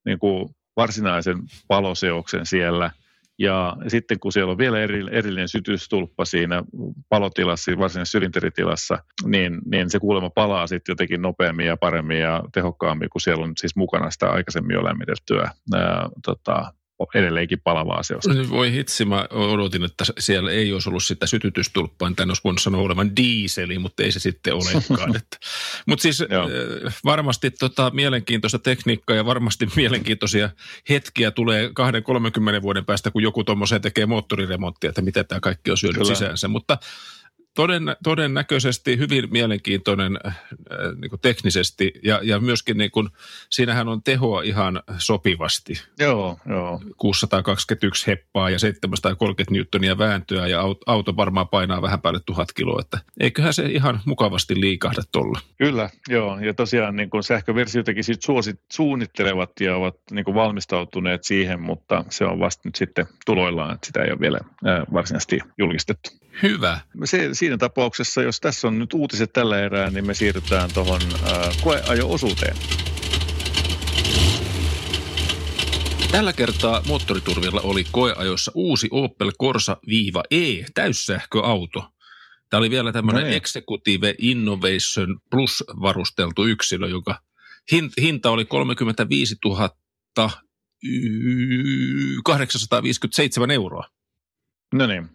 [0.06, 2.91] niin kuin varsinaisen paloseoksen siellä–
[3.43, 6.63] ja sitten kun siellä on vielä eri, erillinen sytystulppa siinä
[7.10, 13.10] palotilassa, varsinaisessa sylinteritilassa, niin, niin se kuulemma palaa sitten jotenkin nopeammin ja paremmin ja tehokkaammin,
[13.10, 16.73] kun siellä on siis mukana sitä aikaisemmin jo lämmitettyä ää, tota,
[17.16, 18.34] edelleenkin palavaa seosta.
[18.34, 22.62] No voi hitsi, mä odotin, että siellä ei olisi ollut sitä sytytystulppaa, niin olisi voinut
[22.62, 25.13] sanoa olevan diiseli, mutta ei se sitten olekaan.
[25.88, 30.50] mutta siis äh, varmasti tota, mielenkiintoista tekniikkaa ja varmasti mielenkiintoisia
[30.89, 31.68] hetkiä tulee
[32.60, 36.16] 20-30 vuoden päästä, kun joku tuommoiseen tekee moottoriremonttia, että mitä tämä kaikki on syönyt Kyllä.
[36.16, 36.48] sisäänsä.
[36.48, 36.78] Mutta
[37.56, 40.38] toden, todennäköisesti hyvin mielenkiintoinen äh,
[41.02, 43.10] niin kuin teknisesti ja, ja myöskin niin kuin,
[43.50, 45.74] siinähän on tehoa ihan sopivasti.
[46.00, 46.82] Joo, joo.
[46.98, 53.00] 621 heppaa ja 730 newtonia vääntöä ja auto varmaan painaa vähän päälle tuhat kiloa, että
[53.20, 55.39] eiköhän se ihan mukavasti liikahda tuolla.
[55.58, 56.39] Kyllä, joo.
[56.39, 62.06] Ja tosiaan niin kuin sähköversioitakin sit suosit, suunnittelevat ja ovat niin kuin valmistautuneet siihen, mutta
[62.10, 66.23] se on vasta nyt sitten tuloillaan, että sitä ei ole vielä äh, varsinaisesti julkistettu.
[66.41, 66.80] Hyvä.
[67.06, 71.58] Se, siinä tapauksessa, jos tässä on nyt uutiset tällä erää, niin me siirrytään tuohon äh,
[71.63, 72.58] koeajo-osuuteen.
[76.12, 81.89] Tällä kertaa moottoriturvilla oli koeajossa uusi Opel Corsa-E täyssähköauto.
[82.50, 83.38] Tämä oli vielä tämmöinen no niin.
[83.38, 87.19] Executive Innovation Plus varusteltu yksilö, joka
[88.02, 89.36] hinta oli 35
[92.24, 93.88] 857 euroa.
[94.74, 95.10] No niin,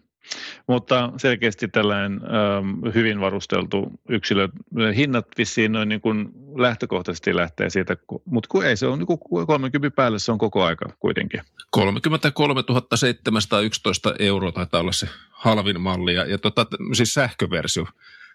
[0.67, 4.47] mutta selkeästi tällainen ähm, hyvin varusteltu yksilö.
[4.95, 9.95] Hinnat vissiin noin niin kuin lähtökohtaisesti lähtee siitä, mutta kun ei se on niin 30
[9.95, 11.41] päälle, se on koko aika kuitenkin.
[11.71, 12.63] 33
[12.95, 17.85] 711 euroa taitaa olla se halvin malli ja, ja tota, siis sähköversio.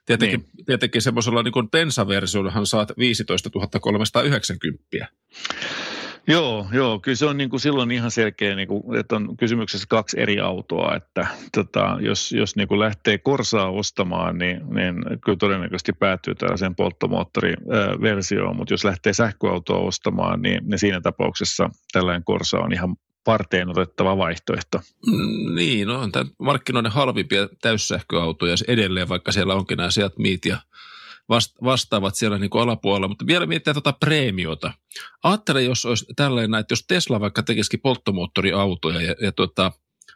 [0.06, 0.66] Tietenkin, niin.
[0.66, 5.08] tietenkin semmoisella niin bensaversiollahan saat 15 390.
[6.26, 9.86] Joo, joo, kyllä se on niin kuin silloin ihan selkeä, niin kuin, että on kysymyksessä
[9.88, 15.38] kaksi eri autoa, että tota, jos, jos niin kuin lähtee Korsaa ostamaan, niin, niin kyllä
[15.38, 22.58] todennäköisesti päättyy tällaiseen polttomoottoriversioon, mutta jos lähtee sähköautoa ostamaan, niin, niin siinä tapauksessa tällainen Korsa
[22.58, 24.80] on ihan parteen otettava vaihtoehto.
[25.06, 30.56] Mm, niin, no on markkinoiden halvimpia täyssähköautoja edelleen, vaikka siellä onkin nämä Seat Meet ja
[31.64, 34.72] vastaavat siellä niin kuin alapuolella, mutta vielä miettiä tuota preemiota.
[35.22, 39.72] Ajattele, jos olisi tällainen, että jos Tesla vaikka tekisikin polttomoottoriautoja ja, ja tuota,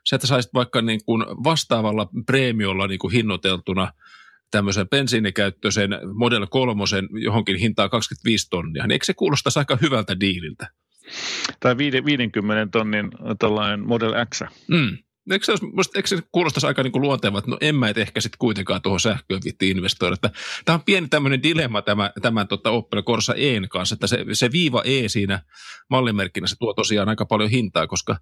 [0.09, 3.93] sä että saisit vaikka niin kuin vastaavalla preemiolla niin kuin hinnoiteltuna
[4.51, 6.83] tämmöisen bensiinikäyttöisen Model 3
[7.23, 10.71] johonkin hintaan 25 tonnia, niin eikö se kuulosta aika hyvältä diililtä?
[11.61, 14.43] Tai 50 tonnin tällainen Model X.
[14.69, 14.99] Mm.
[15.31, 17.99] Eikö se, olisi, eikö se kuulostaisi aika niin kuin luonteva, että no en mä et
[17.99, 20.15] ehkä sitten kuitenkaan tuohon sähköön vitti investoida.
[20.15, 20.31] Että
[20.65, 24.53] tämä on pieni tämmöinen dilemma tämä, tämän tota Opel Corsa E'n kanssa, että se, se
[24.53, 25.43] viiva E siinä
[25.91, 28.17] mallimerkkinä se tuo tosiaan aika paljon hintaa, koska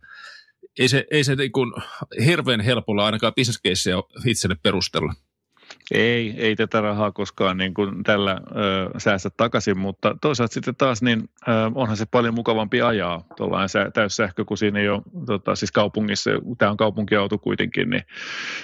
[0.79, 1.73] ei se, ei se niin kuin
[2.25, 5.15] hirveän helpolla ainakaan bisneskeissejä itselle perustella.
[5.95, 11.03] Ei, ei tätä rahaa koskaan niin kuin tällä ö, säästä takaisin, mutta toisaalta sitten taas
[11.03, 15.55] niin ö, onhan se paljon mukavampi ajaa tuollainen sä, täyssähkö, kun siinä ei ole, tota,
[15.55, 18.03] siis kaupungissa, tämä on kaupunkiauto kuitenkin, niin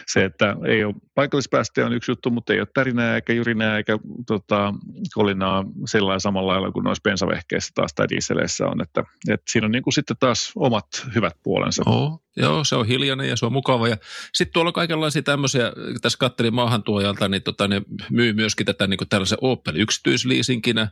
[0.07, 3.99] se, että ei ole paikallispäästöjä on yksi juttu, mutta ei ole tärinää eikä jyrinää eikä
[4.27, 4.75] tota,
[5.15, 9.73] kolinaa sillä samalla lailla kuin noissa bensavehkeissä taas tai dieseleissä on, että, että siinä on
[9.73, 11.83] niin kuin sitten taas omat hyvät puolensa.
[11.87, 13.89] Oo, joo, se on hiljainen ja se on mukava.
[13.89, 13.97] Ja
[14.33, 18.99] sitten tuolla on kaikenlaisia tämmöisiä, tässä kattelin maahantuojalta, niin tota, ne myy myöskin tätä niin
[19.09, 20.89] tällaisen Opel yksityisliisinkinä,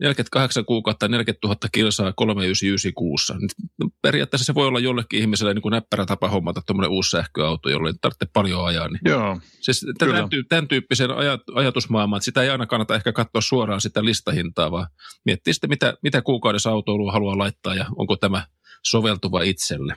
[0.00, 3.34] 48 kuukautta, 40 000 kilsaa, 399 kuussa.
[3.78, 7.70] No, periaatteessa se voi olla jollekin ihmiselle niin kuin näppärä tapa hommata tuommoinen uusi sähköauto,
[7.70, 8.88] jolle ei tarvitse paljon ajaa.
[8.88, 9.00] Niin.
[9.04, 13.40] Joo, Siis tämän, tyy- tämän tyyppisen ajat, ajatusmaailman, että sitä ei aina kannata ehkä katsoa
[13.40, 14.86] suoraan sitä listahintaa, vaan
[15.24, 18.46] miettiä sitten, mitä, mitä kuukaudessa autoilua haluaa laittaa ja onko tämä
[18.82, 19.96] soveltuva itselle.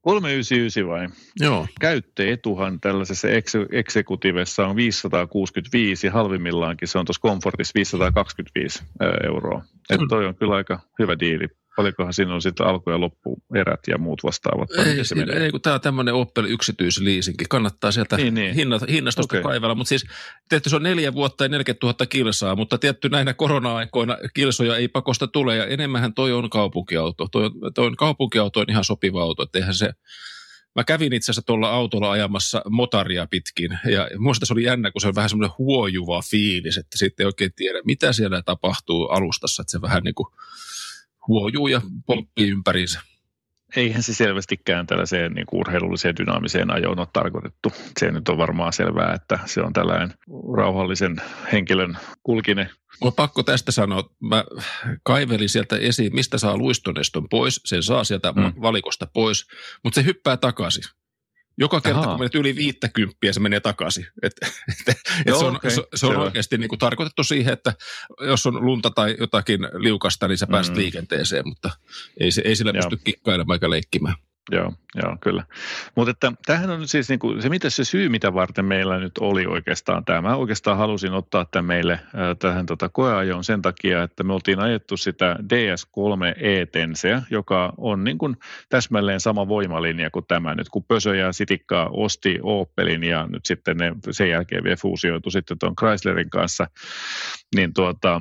[0.00, 1.08] 399 vai?
[1.40, 1.66] Joo.
[1.80, 3.28] Käyttöetuhan tällaisessa
[3.72, 8.84] executivessa on 565 ja halvimmillaankin se on tuossa Comfortissa 525
[9.24, 9.64] euroa.
[9.90, 11.48] Että toi on kyllä aika hyvä diili.
[11.78, 14.70] Paljonkohan siinä on sitten alku- ja loppuerät ja muut vastaavat?
[14.70, 15.44] Ei, se menee?
[15.44, 17.44] ei kun tämä on tämmöinen Opel yksityisliisinki.
[17.48, 18.54] Kannattaa sieltä Niin, niin.
[18.54, 19.42] Hinnat, hinnastosta okay.
[19.42, 19.74] kaivella.
[19.74, 20.06] Mutta siis
[20.48, 24.88] tietty se on neljä vuotta ja 40 000 kilsaa, mutta tietty näinä korona-aikoina kilsoja ei
[24.88, 25.56] pakosta tule.
[25.56, 27.28] Ja enemmänhän toi on kaupunkiauto.
[27.32, 29.42] Toi, on- toi on kaupunkiauto on ihan sopiva auto.
[29.42, 29.92] Että eihän se,
[30.74, 35.00] Mä kävin itse asiassa tuolla autolla ajamassa motaria pitkin ja muista se oli jännä, kun
[35.00, 39.62] se on vähän semmoinen huojuva fiilis, että sitten ei oikein tiedä, mitä siellä tapahtuu alustassa,
[39.62, 40.26] että se vähän niin kuin
[41.28, 43.00] huojuu ja pomppii ympäriinsä.
[43.76, 47.72] Eihän se selvästikään tällaiseen niin kuin urheilulliseen dynaamiseen ajoon ole tarkoitettu.
[47.98, 50.14] Se nyt on varmaan selvää, että se on tällainen
[50.56, 51.16] rauhallisen
[51.52, 52.64] henkilön kulkine.
[52.64, 54.44] Mulla on pakko tästä sanoa, mä
[55.02, 58.52] kaivelin sieltä esiin, mistä saa luistoneston pois, sen saa sieltä mm.
[58.60, 59.46] valikosta pois,
[59.84, 60.84] mutta se hyppää takaisin.
[61.60, 62.10] Joka kerta, Ahaa.
[62.12, 64.06] kun menet yli 50, se menee takaisin.
[64.22, 66.24] Et, et, et Joo, se on, okei, se, se on selvä.
[66.24, 67.72] oikeasti niin kuin tarkoitettu siihen, että
[68.20, 70.78] jos on lunta tai jotakin liukasta, niin sä pääset Mm.
[70.80, 71.70] liikenteeseen, mutta
[72.20, 72.90] ei, se, ei sillä Joo.
[72.90, 74.14] pysty kikkailemaan eikä leikkimään.
[74.50, 75.44] Joo, joo kyllä.
[75.94, 79.18] Mutta että tämähän on siis niin kuin, se, mitä se syy, mitä varten meillä nyt
[79.20, 80.22] oli oikeastaan tämä.
[80.22, 84.60] Mä oikeastaan halusin ottaa tämän meille ää, tähän tota koeajoon sen takia, että me oltiin
[84.60, 88.36] ajettu sitä DS3 E-tenseä, joka on niin kuin
[88.68, 93.76] täsmälleen sama voimalinja kuin tämä nyt, kun Pösö ja Sitikka osti Opelin ja nyt sitten
[93.76, 96.66] ne sen jälkeen vielä fuusioitu sitten tuon Chryslerin kanssa,
[97.54, 98.20] niin tuota,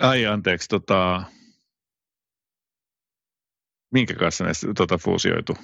[0.00, 1.22] ai anteeksi, tota,
[3.94, 5.56] minkä kanssa ne tota, fuusioitu?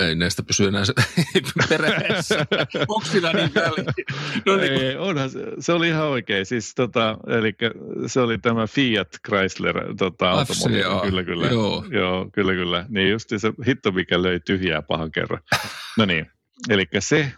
[0.00, 0.92] Ei näistä pysy enää se
[1.68, 2.46] perässä.
[2.88, 3.92] Onko siinä niin väliä?
[4.46, 6.46] No niin, Ei, onhan se, se oli ihan oikein.
[6.46, 7.54] Siis, tota, eli
[8.06, 10.82] se oli tämä Fiat Chrysler tota, automobiili.
[10.82, 11.46] FCA, Kyllä, kyllä.
[11.46, 11.84] joo.
[11.90, 12.30] joo.
[12.32, 12.86] kyllä, kyllä.
[12.88, 15.40] Niin just se hitto, mikä löi tyhjää pahan kerran.
[15.98, 16.26] No niin,
[16.68, 17.32] eli se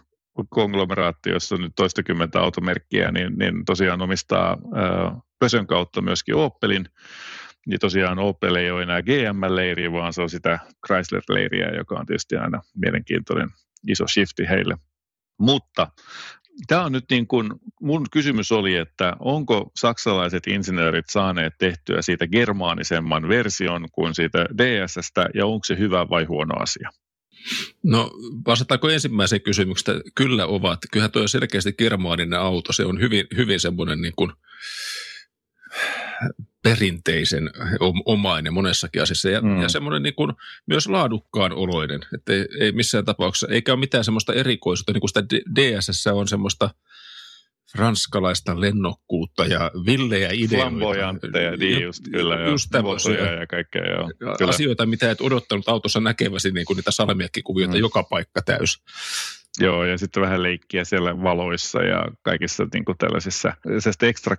[0.49, 6.89] konglomeraatti, jossa on nyt toistakymmentä automerkkiä, niin, niin tosiaan omistaa ää, Pösön kautta myöskin Opelin.
[7.67, 12.35] Niin tosiaan Opel ei ole enää GM-leiriä, vaan se on sitä Chrysler-leiriä, joka on tietysti
[12.35, 13.49] aina mielenkiintoinen
[13.87, 14.77] iso shifti heille.
[15.39, 15.87] Mutta
[16.67, 17.51] tämä on nyt niin kuin,
[17.81, 25.29] mun kysymys oli, että onko saksalaiset insinöörit saaneet tehtyä siitä germaanisemman version kuin siitä DSstä
[25.33, 26.89] ja onko se hyvä vai huono asia?
[27.83, 28.11] No
[28.47, 30.79] vastataanko ensimmäiseen kysymykseen, kyllä ovat.
[30.91, 32.73] Kyllähän tuo on selkeästi germaaninen auto.
[32.73, 34.31] Se on hyvin, hyvin semmoinen niin kuin
[36.69, 37.49] perinteisen
[37.79, 39.61] om- omainen monessakin asiassa ja, Mm.
[39.61, 40.33] ja semmoinen niin kuin
[40.67, 41.99] myös laadukkaan oloinen.
[42.13, 45.23] Että ei, ei missään tapauksessa, eikä ole mitään semmoista erikoisuutta, niin kuin sitä
[45.55, 46.69] DSS on semmoista
[47.75, 50.55] ranskalaista lennokkuutta ja villejä ideoita.
[50.69, 52.35] Flamboyantteja, niin just kyllä.
[52.35, 52.49] Joo.
[52.49, 54.11] Just tämmöisiä ja kaikkea, joo.
[54.37, 54.49] Kyllä.
[54.49, 57.77] asioita, mitä et odottanut autossa näkeväsi, niin kuin niitä salmiakkikuvioita Mm.
[57.77, 57.81] mm.
[57.81, 58.81] joka paikka täys.
[59.59, 64.35] Joo, ja sitten vähän leikkiä siellä valoissa ja kaikissa niin kuin tällaisissa, sellaista ekstra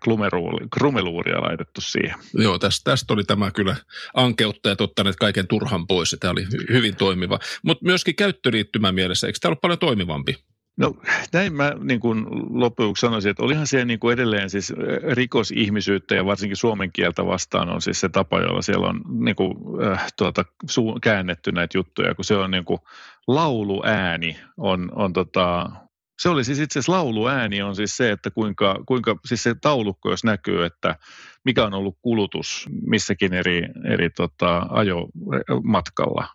[0.71, 2.15] krumeluuria laitettu siihen.
[2.35, 3.77] Joo, tästä, tästä oli tämä kyllä
[4.15, 7.39] ankeuttajat ottaneet kaiken turhan pois, ja tämä oli hy- hyvin toimiva.
[7.63, 10.37] Mutta myöskin käyttöliittymän mielessä, eikö tämä ollut paljon toimivampi?
[10.79, 10.95] No
[11.33, 14.73] näin mä niin kuin lopuksi sanoisin, että olihan siellä niin kuin edelleen siis
[15.13, 19.55] rikosihmisyyttä ja varsinkin suomen kieltä vastaan on siis se tapa, jolla siellä on niin kuin,
[19.87, 22.79] äh, tuota, su- käännetty näitä juttuja, kun se on niin kuin
[23.27, 25.71] lauluääni on, on tota,
[26.19, 30.11] se oli siis itse asiassa lauluääni on siis se, että kuinka, kuinka siis se taulukko,
[30.11, 30.97] jos näkyy, että
[31.45, 36.29] mikä on ollut kulutus missäkin eri, eri tota, ajomatkalla.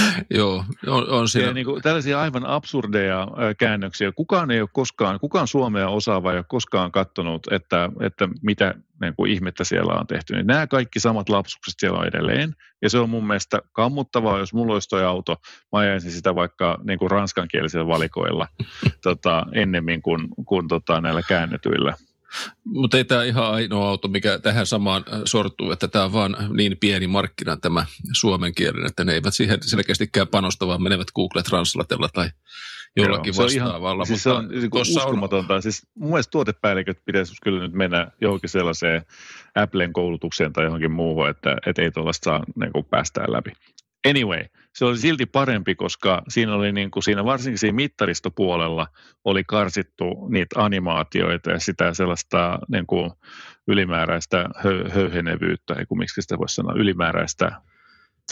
[0.38, 1.48] Joo, on, on siinä.
[1.48, 4.12] Ja niin kuin, tällaisia aivan absurdeja ää, käännöksiä.
[4.12, 9.14] Kukaan ei ole koskaan, kukaan Suomea osaava ei ole koskaan katsonut, että, että mitä niin
[9.16, 10.34] kuin ihmettä siellä on tehty.
[10.34, 12.54] Niin nämä kaikki samat lapsukset siellä on edelleen.
[12.82, 15.36] Ja se on mun mielestä kammuttavaa, jos mulla olisi toi auto.
[15.72, 18.48] Mä ajaisin sitä vaikka niin kuin ranskankielisillä valikoilla
[19.02, 21.94] tota, ennemmin kuin, kuin tota, näillä käännetyillä.
[22.64, 26.36] Mutta ei tämä ihan ainoa auto, mikä tähän samaan äh, sortuu, että tämä on vaan
[26.56, 31.42] niin pieni markkina tämä suomen kielen, että ne eivät siihen selkeästikään panosta, vaan menevät Google
[31.42, 32.30] Translatella tai
[32.96, 34.02] jollakin Joo, se on vastaavalla.
[34.02, 35.54] Ihan, siis se on niin uskomatonta.
[35.54, 35.62] On...
[35.62, 39.04] Siis mun mielestä tuotepäälliköt pitäisi kyllä nyt mennä johonkin sellaiseen
[39.54, 43.52] Applen koulutukseen tai johonkin muuhun, että, että ei tuollaista saa niin kuin päästää läpi.
[44.08, 48.86] Anyway, se oli silti parempi, koska siinä oli niin kuin siinä varsinkin siinä mittaristopuolella
[49.24, 53.10] oli karsittu niitä animaatioita ja sitä sellaista niin kuin
[53.68, 57.52] ylimääräistä hö, höyhenevyyttä, ei miksi sitä voisi sanoa, ylimääräistä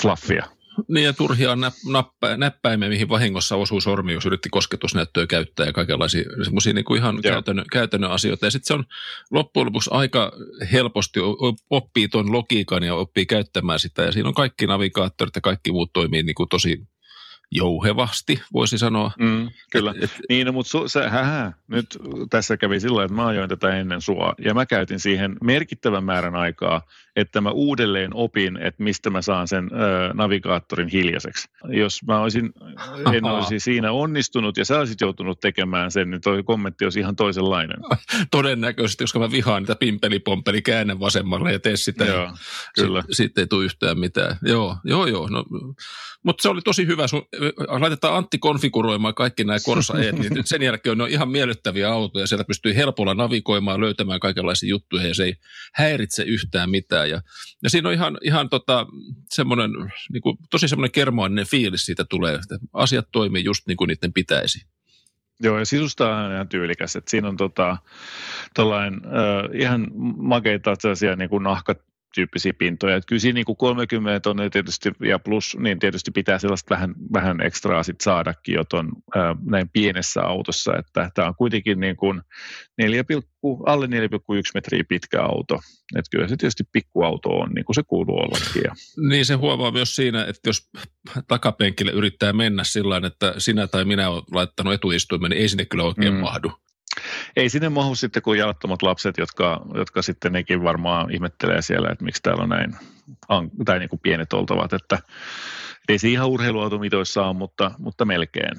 [0.02, 0.59] fluffia.
[0.88, 1.56] Niin ja turhia
[1.90, 7.22] näppä, näppäimiä, mihin vahingossa osuu sormi, jos yritti kosketusnäyttöä käyttää ja kaikenlaisia semmoisia niin ihan
[7.22, 8.46] käytännön, käytännön asioita.
[8.46, 8.84] Ja sitten se on
[9.30, 10.32] loppujen lopuksi aika
[10.72, 11.20] helposti
[11.70, 14.02] oppii tuon logiikan ja oppii käyttämään sitä.
[14.02, 16.82] Ja siinä on kaikki navigaattorit ja kaikki muut toimii niin kuin tosi
[17.50, 19.10] jouhevasti, voisi sanoa.
[19.18, 19.94] Mm, kyllä.
[19.96, 21.86] Et, et, niin, no, mutta su, se, hähä, nyt
[22.30, 26.36] tässä kävi sillä että mä ajoin tätä ennen sua, ja mä käytin siihen merkittävän määrän
[26.36, 26.82] aikaa,
[27.16, 31.48] että mä uudelleen opin, että mistä mä saan sen ö, navigaattorin hiljaiseksi.
[31.68, 32.52] Jos mä olisin,
[33.14, 37.16] en olisi siinä onnistunut, ja sä olisit joutunut tekemään sen, niin toi kommentti olisi ihan
[37.16, 37.76] toisenlainen.
[38.30, 42.04] Todennäköisesti, koska mä vihaan niitä pimpelipompeli käännä vasemmalle ja tee sitä.
[42.04, 42.30] Joo,
[42.74, 43.00] kyllä.
[43.00, 44.36] Sitten sit ei tule yhtään mitään.
[44.42, 45.28] Joo, joo, joo.
[45.28, 45.44] No,
[46.22, 47.06] mutta se oli tosi hyvä.
[47.06, 47.22] Sun,
[47.68, 52.26] laitetaan Antti konfiguroimaan kaikki nämä Corsa E, niin sen jälkeen ne on ihan miellyttäviä autoja.
[52.26, 55.34] Siellä pystyy helpolla navigoimaan, löytämään kaikenlaisia juttuja ja se ei
[55.74, 57.10] häiritse yhtään mitään.
[57.10, 57.22] Ja,
[57.62, 58.86] ja siinä on ihan, ihan tota,
[59.30, 59.70] semmoinen,
[60.12, 64.12] niin kuin, tosi semmoinen kermoinen fiilis siitä tulee, että asiat toimii just niin kuin niiden
[64.12, 64.66] pitäisi.
[65.42, 66.96] Joo, ja sisusta on ihan tyylikäs.
[66.96, 67.76] Että siinä on tota,
[68.54, 71.78] tollain, äh, ihan makeita sellaisia niin kuin nahkat,
[72.14, 72.96] tyyppisiä pintoja.
[72.96, 76.94] Että kyllä siinä niin kuin 30 tonnia tietysti ja plus, niin tietysti pitää sellaista vähän,
[77.12, 81.96] vähän ekstraa sit saadakin jo ton, ää, näin pienessä autossa, että tämä on kuitenkin niin
[81.96, 82.20] kuin
[82.78, 83.04] 4,
[83.66, 83.92] alle 4,1
[84.54, 85.60] metriä pitkä auto.
[85.96, 88.62] Että kyllä se tietysti pikkuauto on, niin kuin se kuuluu ollakin.
[88.64, 88.74] Ja.
[89.08, 90.70] Niin se huomaa myös siinä, että jos
[91.28, 95.84] takapenkille yrittää mennä sillä että sinä tai minä olen laittanut etuistuimen, niin ei sinne kyllä
[95.84, 96.20] oikein mm.
[96.20, 96.52] mahdu
[97.36, 102.04] ei sinne mahu sitten kuin jalattomat lapset, jotka, jotka sitten nekin varmaan ihmettelee siellä, että
[102.04, 102.76] miksi täällä on näin,
[103.64, 104.98] tai niin kuin pienet oltavat, että
[105.88, 108.54] ei se ihan urheiluautomitoissa ole, mutta, mutta melkein.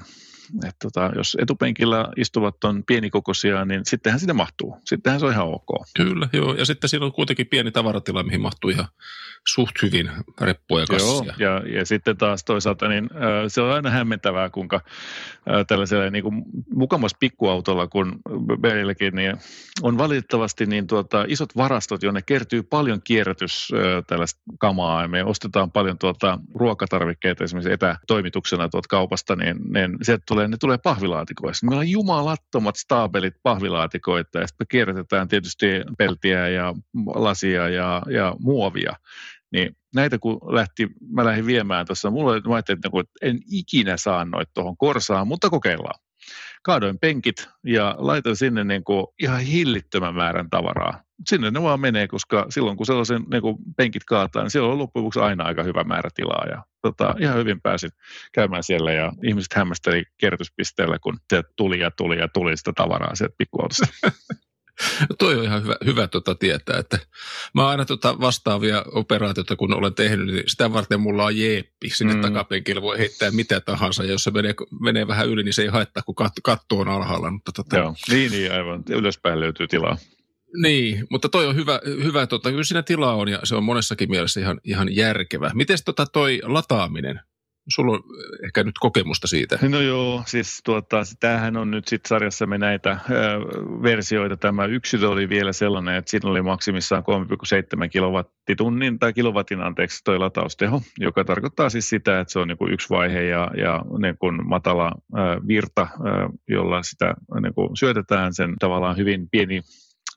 [0.68, 4.76] Et tota, jos etupenkillä istuvat on pienikokoisia, niin sittenhän sinne mahtuu.
[4.84, 5.86] Sittenhän se on ihan ok.
[5.96, 6.54] Kyllä, joo.
[6.54, 8.88] Ja sitten siinä on kuitenkin pieni tavaratila, mihin mahtuu ihan
[9.48, 10.10] suht hyvin
[10.40, 11.34] reppuja kassia.
[11.38, 16.10] Joo, ja, ja sitten taas toisaalta niin, äh, se on aina hämmentävää, kuinka äh, tällaisella
[16.10, 16.42] niin kuin
[16.74, 18.20] mukamas pikkuautolla, kun
[18.62, 19.36] meilläkin niin
[19.82, 25.02] on valitettavasti niin tuota, isot varastot, jonne kertyy paljon kierrätys äh, tällaista kamaa.
[25.02, 30.56] Ja me ostetaan paljon tuota, ruokatarvikkeita esimerkiksi etätoimituksena tuolta kaupasta, niin, niin sieltä tulee, ne
[30.56, 31.66] tulee pahvilaatikoissa.
[31.66, 35.66] Meillä on jumalattomat staapelit pahvilaatikoita ja sitten me kierrätetään tietysti
[35.98, 36.74] peltiä ja
[37.14, 38.92] lasia ja, ja muovia.
[39.52, 44.24] Niin näitä kun lähti, mä lähdin viemään tuossa, mulla mä ajattelin, että en ikinä saa
[44.24, 46.00] noita tuohon korsaan, mutta kokeillaan.
[46.62, 51.02] Kaadoin penkit ja laitan sinne niin kuin ihan hillittömän määrän tavaraa.
[51.28, 54.78] Sinne ne vaan menee, koska silloin kun sellaisen niin kuin penkit kaataa, niin siellä on
[54.78, 56.46] loppujen aina aika hyvä määrä tilaa.
[56.50, 57.90] Ja tota, ihan hyvin pääsin
[58.32, 63.14] käymään siellä ja ihmiset hämmästeli kierrätyspisteellä, kun se tuli ja tuli ja tuli sitä tavaraa
[63.14, 63.86] sieltä pikkuautosta.
[65.18, 66.98] Toi on ihan hyvä, hyvä tota tietää, että
[67.54, 71.90] mä aina tota vastaavia operaatioita, kun olen tehnyt, niin sitä varten mulla on jeeppi.
[71.90, 72.20] Sinne mm.
[72.20, 75.68] takapenkille voi heittää mitä tahansa, ja jos se menee, menee vähän yli, niin se ei
[75.68, 77.30] haittaa, kun kat, katto on alhaalla.
[77.30, 77.76] Mutta tota...
[77.76, 78.82] Joo, niin, niin aivan.
[78.88, 79.96] Ylöspäin löytyy tilaa.
[80.56, 84.10] Niin, mutta toi on hyvä, hyvä tota, kyllä siinä tilaa on ja se on monessakin
[84.10, 85.50] mielessä ihan, ihan järkevä.
[85.54, 87.20] Miten tota toi lataaminen?
[87.68, 88.02] Sulla on
[88.44, 89.58] ehkä nyt kokemusta siitä.
[89.68, 93.14] No joo, siis tuota, tämähän on nyt sitten sarjassamme näitä ö,
[93.82, 94.36] versioita.
[94.36, 97.02] Tämä yksi oli vielä sellainen, että siinä oli maksimissaan
[97.82, 102.58] 3,7 kilowattitunnin tai kilowatin anteeksi toi latausteho, joka tarkoittaa siis sitä, että se on niin
[102.58, 107.76] kuin yksi vaihe ja, ja niin kuin matala ö, virta, ö, jolla sitä niin kuin
[107.76, 109.62] syötetään sen tavallaan hyvin pieni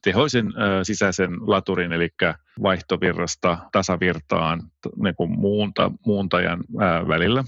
[0.06, 2.10] tehoisen sisäisen laturin, eli
[2.64, 4.62] vaihtovirrasta tasavirtaan
[5.04, 6.64] niin kuin muunta, muuntajan
[7.08, 7.44] välillä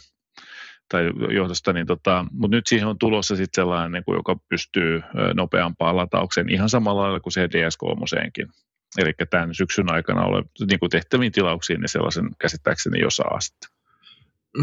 [0.89, 5.01] tai johdosta, niin tota, mutta nyt siihen on tulossa sitten sellainen, niin kuin, joka pystyy
[5.33, 8.49] nopeampaan lataukseen ihan samalla lailla kuin se DS3.
[8.97, 13.69] Eli tämän syksyn aikana ole, niin kuin tehtäviin tilauksiin, niin sellaisen käsittääkseni jo saa sitten.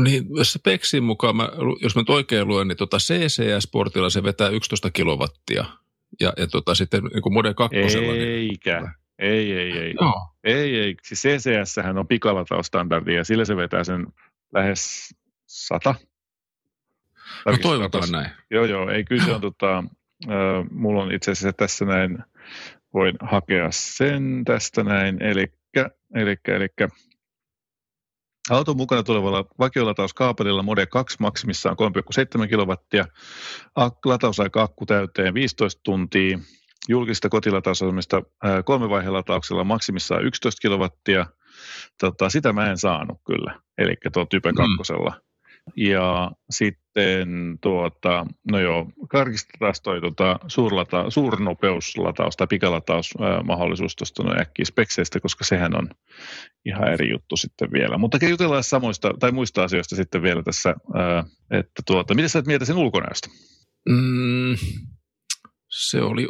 [0.03, 1.49] Niin, speksin mukaan, mä,
[1.83, 5.65] jos mä nyt oikein luen, niin tota CCS-sportilla se vetää 11 kilowattia.
[6.21, 7.77] Ja, ja tota, sitten niin Mode 2.
[7.77, 8.81] Eikä.
[8.81, 9.95] Niin, Ei, ei, ei.
[10.01, 10.29] Joo.
[10.45, 10.97] Ei, ei.
[11.03, 14.07] Siis CCS on pikalataustandardi ja sillä se vetää sen
[14.55, 15.15] lähes
[15.47, 15.95] sata.
[17.47, 18.31] No toivotaan näin.
[18.51, 18.91] Joo, joo.
[18.91, 19.79] Ei, kyllä se on tota,
[20.29, 22.19] äh, mulla on itse asiassa tässä näin,
[22.95, 26.89] voin hakea sen tästä näin, elikkä, elikkä, elikkä
[28.51, 31.77] Auton mukana tulevalla vakiolatauskaapelilla Mode 2 maksimissaan
[32.43, 33.05] 3,7 kilowattia,
[33.81, 36.39] Ak- latausaika akku täyteen 15 tuntia,
[36.89, 41.27] julkista kotilatausasemista ää, kolmivaihelatauksella maksimissaan 11 kilowattia.
[42.01, 44.57] Tota, sitä mä en saanut kyllä, eli tuo Type Mm.
[45.65, 45.81] 2.
[45.91, 54.65] Ja sitten tuota, no joo, karkistetaan toi tota, suurlata, suurnopeuslataus tai pikalataumahdollisuus tuosta no äkkiä
[54.65, 55.89] spekseistä, koska sehän on
[56.67, 57.99] ihan eri juttu sitten vielä.
[57.99, 60.75] Mutta jutellaan samoista tai muista asioista sitten vielä tässä,
[61.51, 63.29] että tuota, mitä sä et mieltä sen ulkonäöstä?
[63.89, 64.57] Mm,
[65.69, 66.27] se oli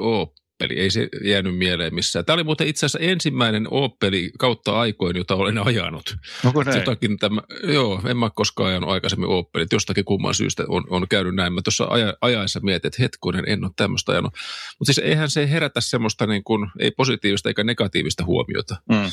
[0.64, 2.24] Opeli, ei se jäänyt mieleen missään.
[2.24, 6.16] Tämä oli muuten itse asiassa ensimmäinen Opeli kautta aikoin, jota olen ajanut.
[6.44, 6.78] Onko näin?
[6.78, 9.72] Jotakin tämä, joo, en mä koskaan ajanut aikaisemmin Opelit.
[9.72, 11.52] Jostakin kumman syystä on, on käynyt näin.
[11.52, 14.32] Mä tuossa aja, ajaessa mietin, että hetkonen, en ole tämmöistä ajanut.
[14.78, 18.76] Mutta siis eihän se herätä semmoista niin kuin, ei positiivista eikä negatiivista huomiota.
[18.88, 19.10] Mm.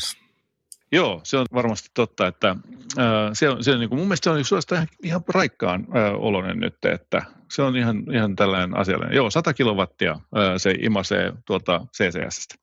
[0.92, 2.56] Joo, se on varmasti totta, että
[3.00, 5.88] äh, se on, se on niin kuin, mun mielestä se on suorastaan ihan, ihan raikkaan
[5.96, 7.22] äh, oloinen nyt, että
[7.52, 9.16] se on ihan, ihan tällainen asiallinen.
[9.16, 12.56] Joo, 100 kilowattia äh, se imasee tuolta CCSstä,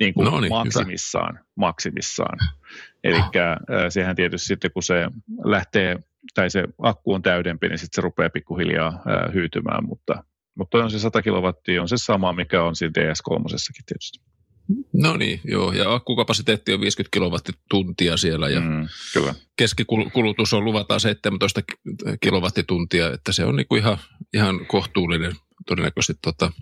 [0.00, 2.38] niin kuin No niin, maksimissaan, maksimissaan.
[3.04, 3.20] Eli
[3.88, 5.08] sehän tietysti sitten, kun se
[5.44, 5.98] lähtee,
[6.34, 10.24] tai se akku on täydempi, niin sitten se rupeaa pikkuhiljaa äh, hyytymään, mutta,
[10.54, 13.44] mutta on se 100 kilowattia, on se sama, mikä on siinä DS3
[13.86, 14.30] tietysti.
[14.92, 15.72] No niin, joo.
[15.72, 18.88] Ja akkukapasiteetti on 50 kilowattituntia siellä ja mm.
[19.12, 19.34] Kyllä.
[19.56, 21.60] keskikulutus on luvataan 17
[22.20, 23.98] kilowattituntia, että se on niinku ihan,
[24.34, 26.52] ihan kohtuullinen todennäköisesti tota,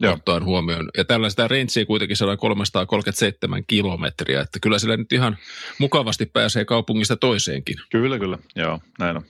[0.00, 0.12] Joo.
[0.12, 0.88] ottaen huomioon.
[0.96, 5.38] Ja tällä sitä rangea kuitenkin saadaan 337 kilometriä, että kyllä sillä nyt ihan
[5.78, 7.76] mukavasti pääsee kaupungista toiseenkin.
[7.90, 8.38] Kyllä, kyllä.
[8.56, 9.22] Joo, näin on.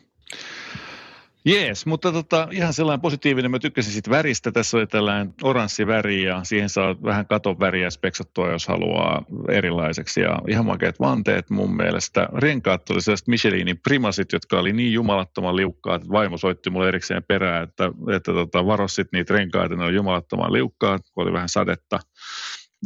[1.47, 4.53] Jees, mutta tota, ihan sellainen positiivinen, mä tykkäsin siitä väristä.
[4.53, 10.21] Tässä oli tällainen oranssi väri ja siihen saa vähän katon väriä speksattua, jos haluaa erilaiseksi.
[10.21, 12.29] Ja ihan makeat vanteet mun mielestä.
[12.35, 17.25] Renkaat oli sellaiset Michelinin primasit, jotka oli niin jumalattoman liukkaat, että vaimo soitti mulle erikseen
[17.25, 17.85] perään, että,
[18.17, 21.99] että tota, varo sit niitä renkaita, ne on jumalattoman liukkaat, kun oli vähän sadetta.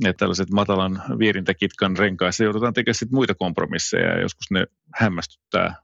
[0.04, 5.74] Ja tällaiset matalan viirintäkitkan renkaissa joudutaan tekemään sit muita kompromisseja ja joskus ne hämmästyttää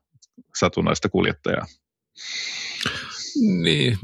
[0.57, 1.67] satunnaista kuljettajaa.
[3.63, 3.99] Niin,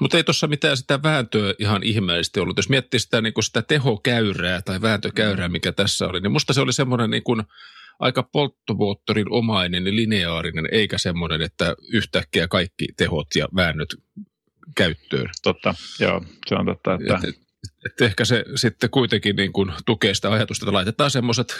[0.00, 2.56] mutta ei tuossa mitään sitä vääntöä ihan ihmeellisesti ollut.
[2.56, 6.60] Jos miettii sitä, niin kuin sitä tehokäyrää tai vääntökäyrää, mikä tässä oli, niin musta se
[6.60, 7.42] oli semmoinen niin kuin
[7.98, 13.88] aika polttomoottorin omainen, niin lineaarinen, eikä semmoinen, että yhtäkkiä kaikki tehot ja väännöt
[14.76, 15.30] käyttöön.
[15.42, 19.72] Totta, joo, se on totta, että Et, et, et ehkä se sitten kuitenkin niin kuin
[19.86, 21.54] tukee sitä ajatusta, että laitetaan semmoiset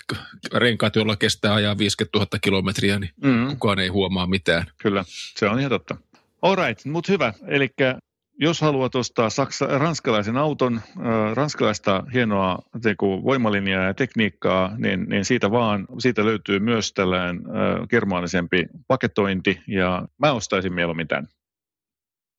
[0.55, 4.67] renkaat, joilla kestää ajaa 50 000 kilometriä, niin mm, kukaan ei huomaa mitään.
[4.83, 5.97] kyllä, se on ihan totta.
[6.43, 7.35] Alright, mutta hyvä.
[7.47, 7.69] Eli
[8.41, 15.25] jos haluat ostaa saksa, ranskalaisen auton, äh, ranskalaista hienoa teku, voimalinjaa ja tekniikkaa, niin, niin
[15.25, 21.29] siitä vaan, siitä löytyy myös tällainen äh, germaanisempi paketointi, ja mä ostaisin mieluummin tämän.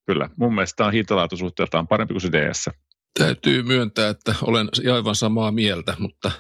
[0.06, 2.70] Kyllä, mun mielestä tämä on hintalaatusuhteeltaan parempi kuin se DS.
[3.20, 6.32] Täytyy myöntää, että olen aivan samaa mieltä, mutta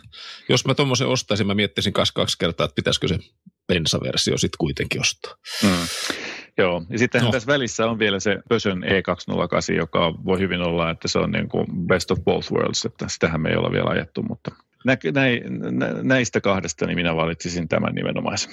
[0.49, 3.19] jos mä tuommoisen ostaisin, mä miettisin kas kaksi kertaa, että pitäisikö se
[3.67, 5.36] bensaversio sitten kuitenkin ostaa.
[5.63, 5.69] Mm.
[6.57, 7.32] Joo, ja sitten No.
[7.32, 11.49] tässä välissä on vielä se Pösön E208, joka voi hyvin olla, että se on niin
[11.49, 14.51] kuin best of both worlds, että sitähän me ei olla vielä ajettu, mutta
[14.86, 14.97] nä,
[15.72, 18.51] nä, näistä kahdesta niin minä valitsisin tämän nimenomaisen.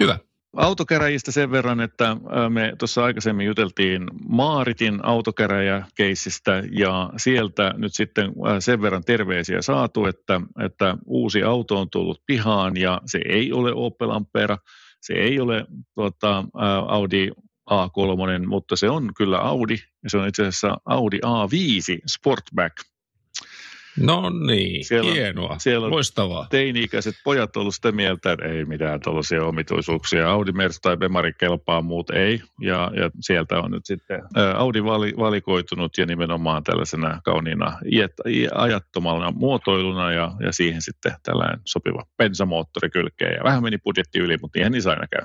[0.00, 0.18] Hyvä.
[0.58, 2.16] Autokäräjistä sen verran, että
[2.48, 10.40] me tuossa aikaisemmin juteltiin Maaritin autokäräjäkeissistä ja sieltä nyt sitten sen verran terveisiä saatu, että,
[10.64, 14.58] että uusi auto on tullut pihaan ja se ei ole Opel Ampera,
[15.00, 16.44] se ei ole tuota,
[16.86, 17.30] Audi
[17.70, 22.74] A3, mutta se on kyllä Audi ja se on itse asiassa Audi A5 Sportback.
[24.00, 26.46] No niin, Siellä hienoa, siellä loistavaa.
[26.50, 30.30] teini-ikäiset pojat ollut sitä mieltä, että ei mitään tällaisia omituisuuksia.
[30.30, 32.40] Audi, Merz tai Bemari kelpaa, muut ei.
[32.60, 34.22] Ja, ja sieltä on nyt sitten
[34.56, 41.60] Audi vali, valikoitunut ja nimenomaan tällaisena kauniina iät- ajattomana muotoiluna ja, ja siihen sitten tällainen
[41.64, 43.34] sopiva bensamoottori kylkeen.
[43.34, 45.22] Ja vähän meni budjetti yli, mutta ihan niissä aina käy.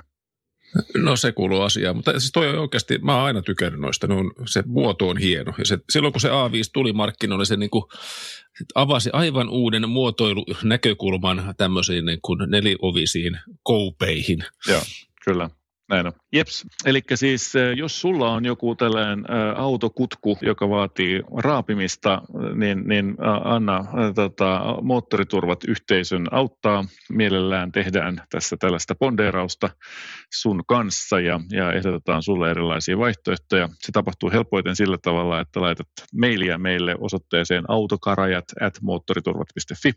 [0.96, 4.14] No se kuuluu asiaan, mutta siis toi on oikeasti, mä oon aina tykännyt noista, ne
[4.14, 5.52] on, se muoto on hieno.
[5.58, 7.88] Ja se, silloin kun se A5 tuli markkinoille, se niinku
[8.74, 14.44] avasi aivan uuden muotoilunäkökulman tämmöisiin niin kuin neliovisiin koupeihin.
[14.68, 14.82] Joo,
[15.24, 15.50] kyllä.
[15.88, 16.12] Näin on.
[16.34, 16.66] Jeps.
[16.84, 22.22] Eli siis eh, jos sulla on joku tällainen ä, autokutku, joka vaatii raapimista,
[22.54, 26.84] niin, niin ä, anna tota, moottoriturvat yhteisön auttaa.
[27.10, 29.70] Mielellään tehdään tässä tällaista pondeerausta
[30.32, 33.68] sun kanssa ja, ja ehdotetaan sulle erilaisia vaihtoehtoja.
[33.78, 35.88] Se tapahtuu helpoiten sillä tavalla, että laitat
[36.20, 39.92] mailia meille osoitteeseen autokarajat at moottoriturvat.fi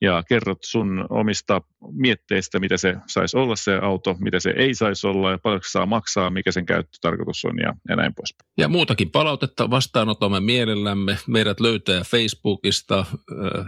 [0.00, 1.60] ja kerrot sun omista
[1.92, 5.86] mietteistä, mitä se saisi olla se auto, mitä se ei saisi olla ja paljonko saa
[5.86, 8.34] maksaa, mikä sen käyttötarkoitus on ja, ja näin pois.
[8.58, 11.18] Ja muutakin palautetta vastaanotamme mielellämme.
[11.26, 13.06] Meidät löytää Facebookista,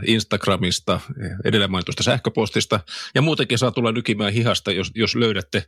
[0.06, 1.00] Instagramista,
[1.44, 2.80] edellä mainitusta sähköpostista
[3.14, 5.64] ja muutenkin saa tulla nykimään hihasta, jos, jos löydätte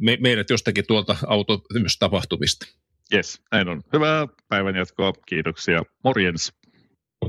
[0.00, 2.66] me, meidät jostakin tuolta autotapahtumista.
[3.14, 3.82] Yes, näin on.
[3.92, 5.12] Hyvää päivänjatkoa.
[5.26, 5.82] Kiitoksia.
[6.04, 6.52] Morjens.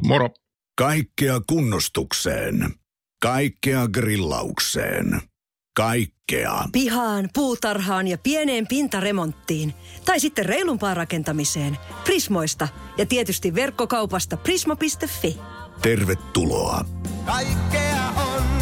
[0.08, 0.30] Moro!
[0.78, 2.74] Kaikkea kunnostukseen.
[3.22, 5.31] Kaikkea grillaukseen.
[5.76, 6.64] Kaikkea.
[6.72, 9.74] Pihaan, puutarhaan ja pieneen pintaremonttiin.
[10.06, 11.78] Tai sitten reilumpaan rakentamiseen.
[12.04, 12.68] Prismoista
[12.98, 15.38] ja tietysti verkkokaupasta prisma.fi.
[15.82, 16.86] Tervetuloa.
[17.26, 18.61] Kaikkea on.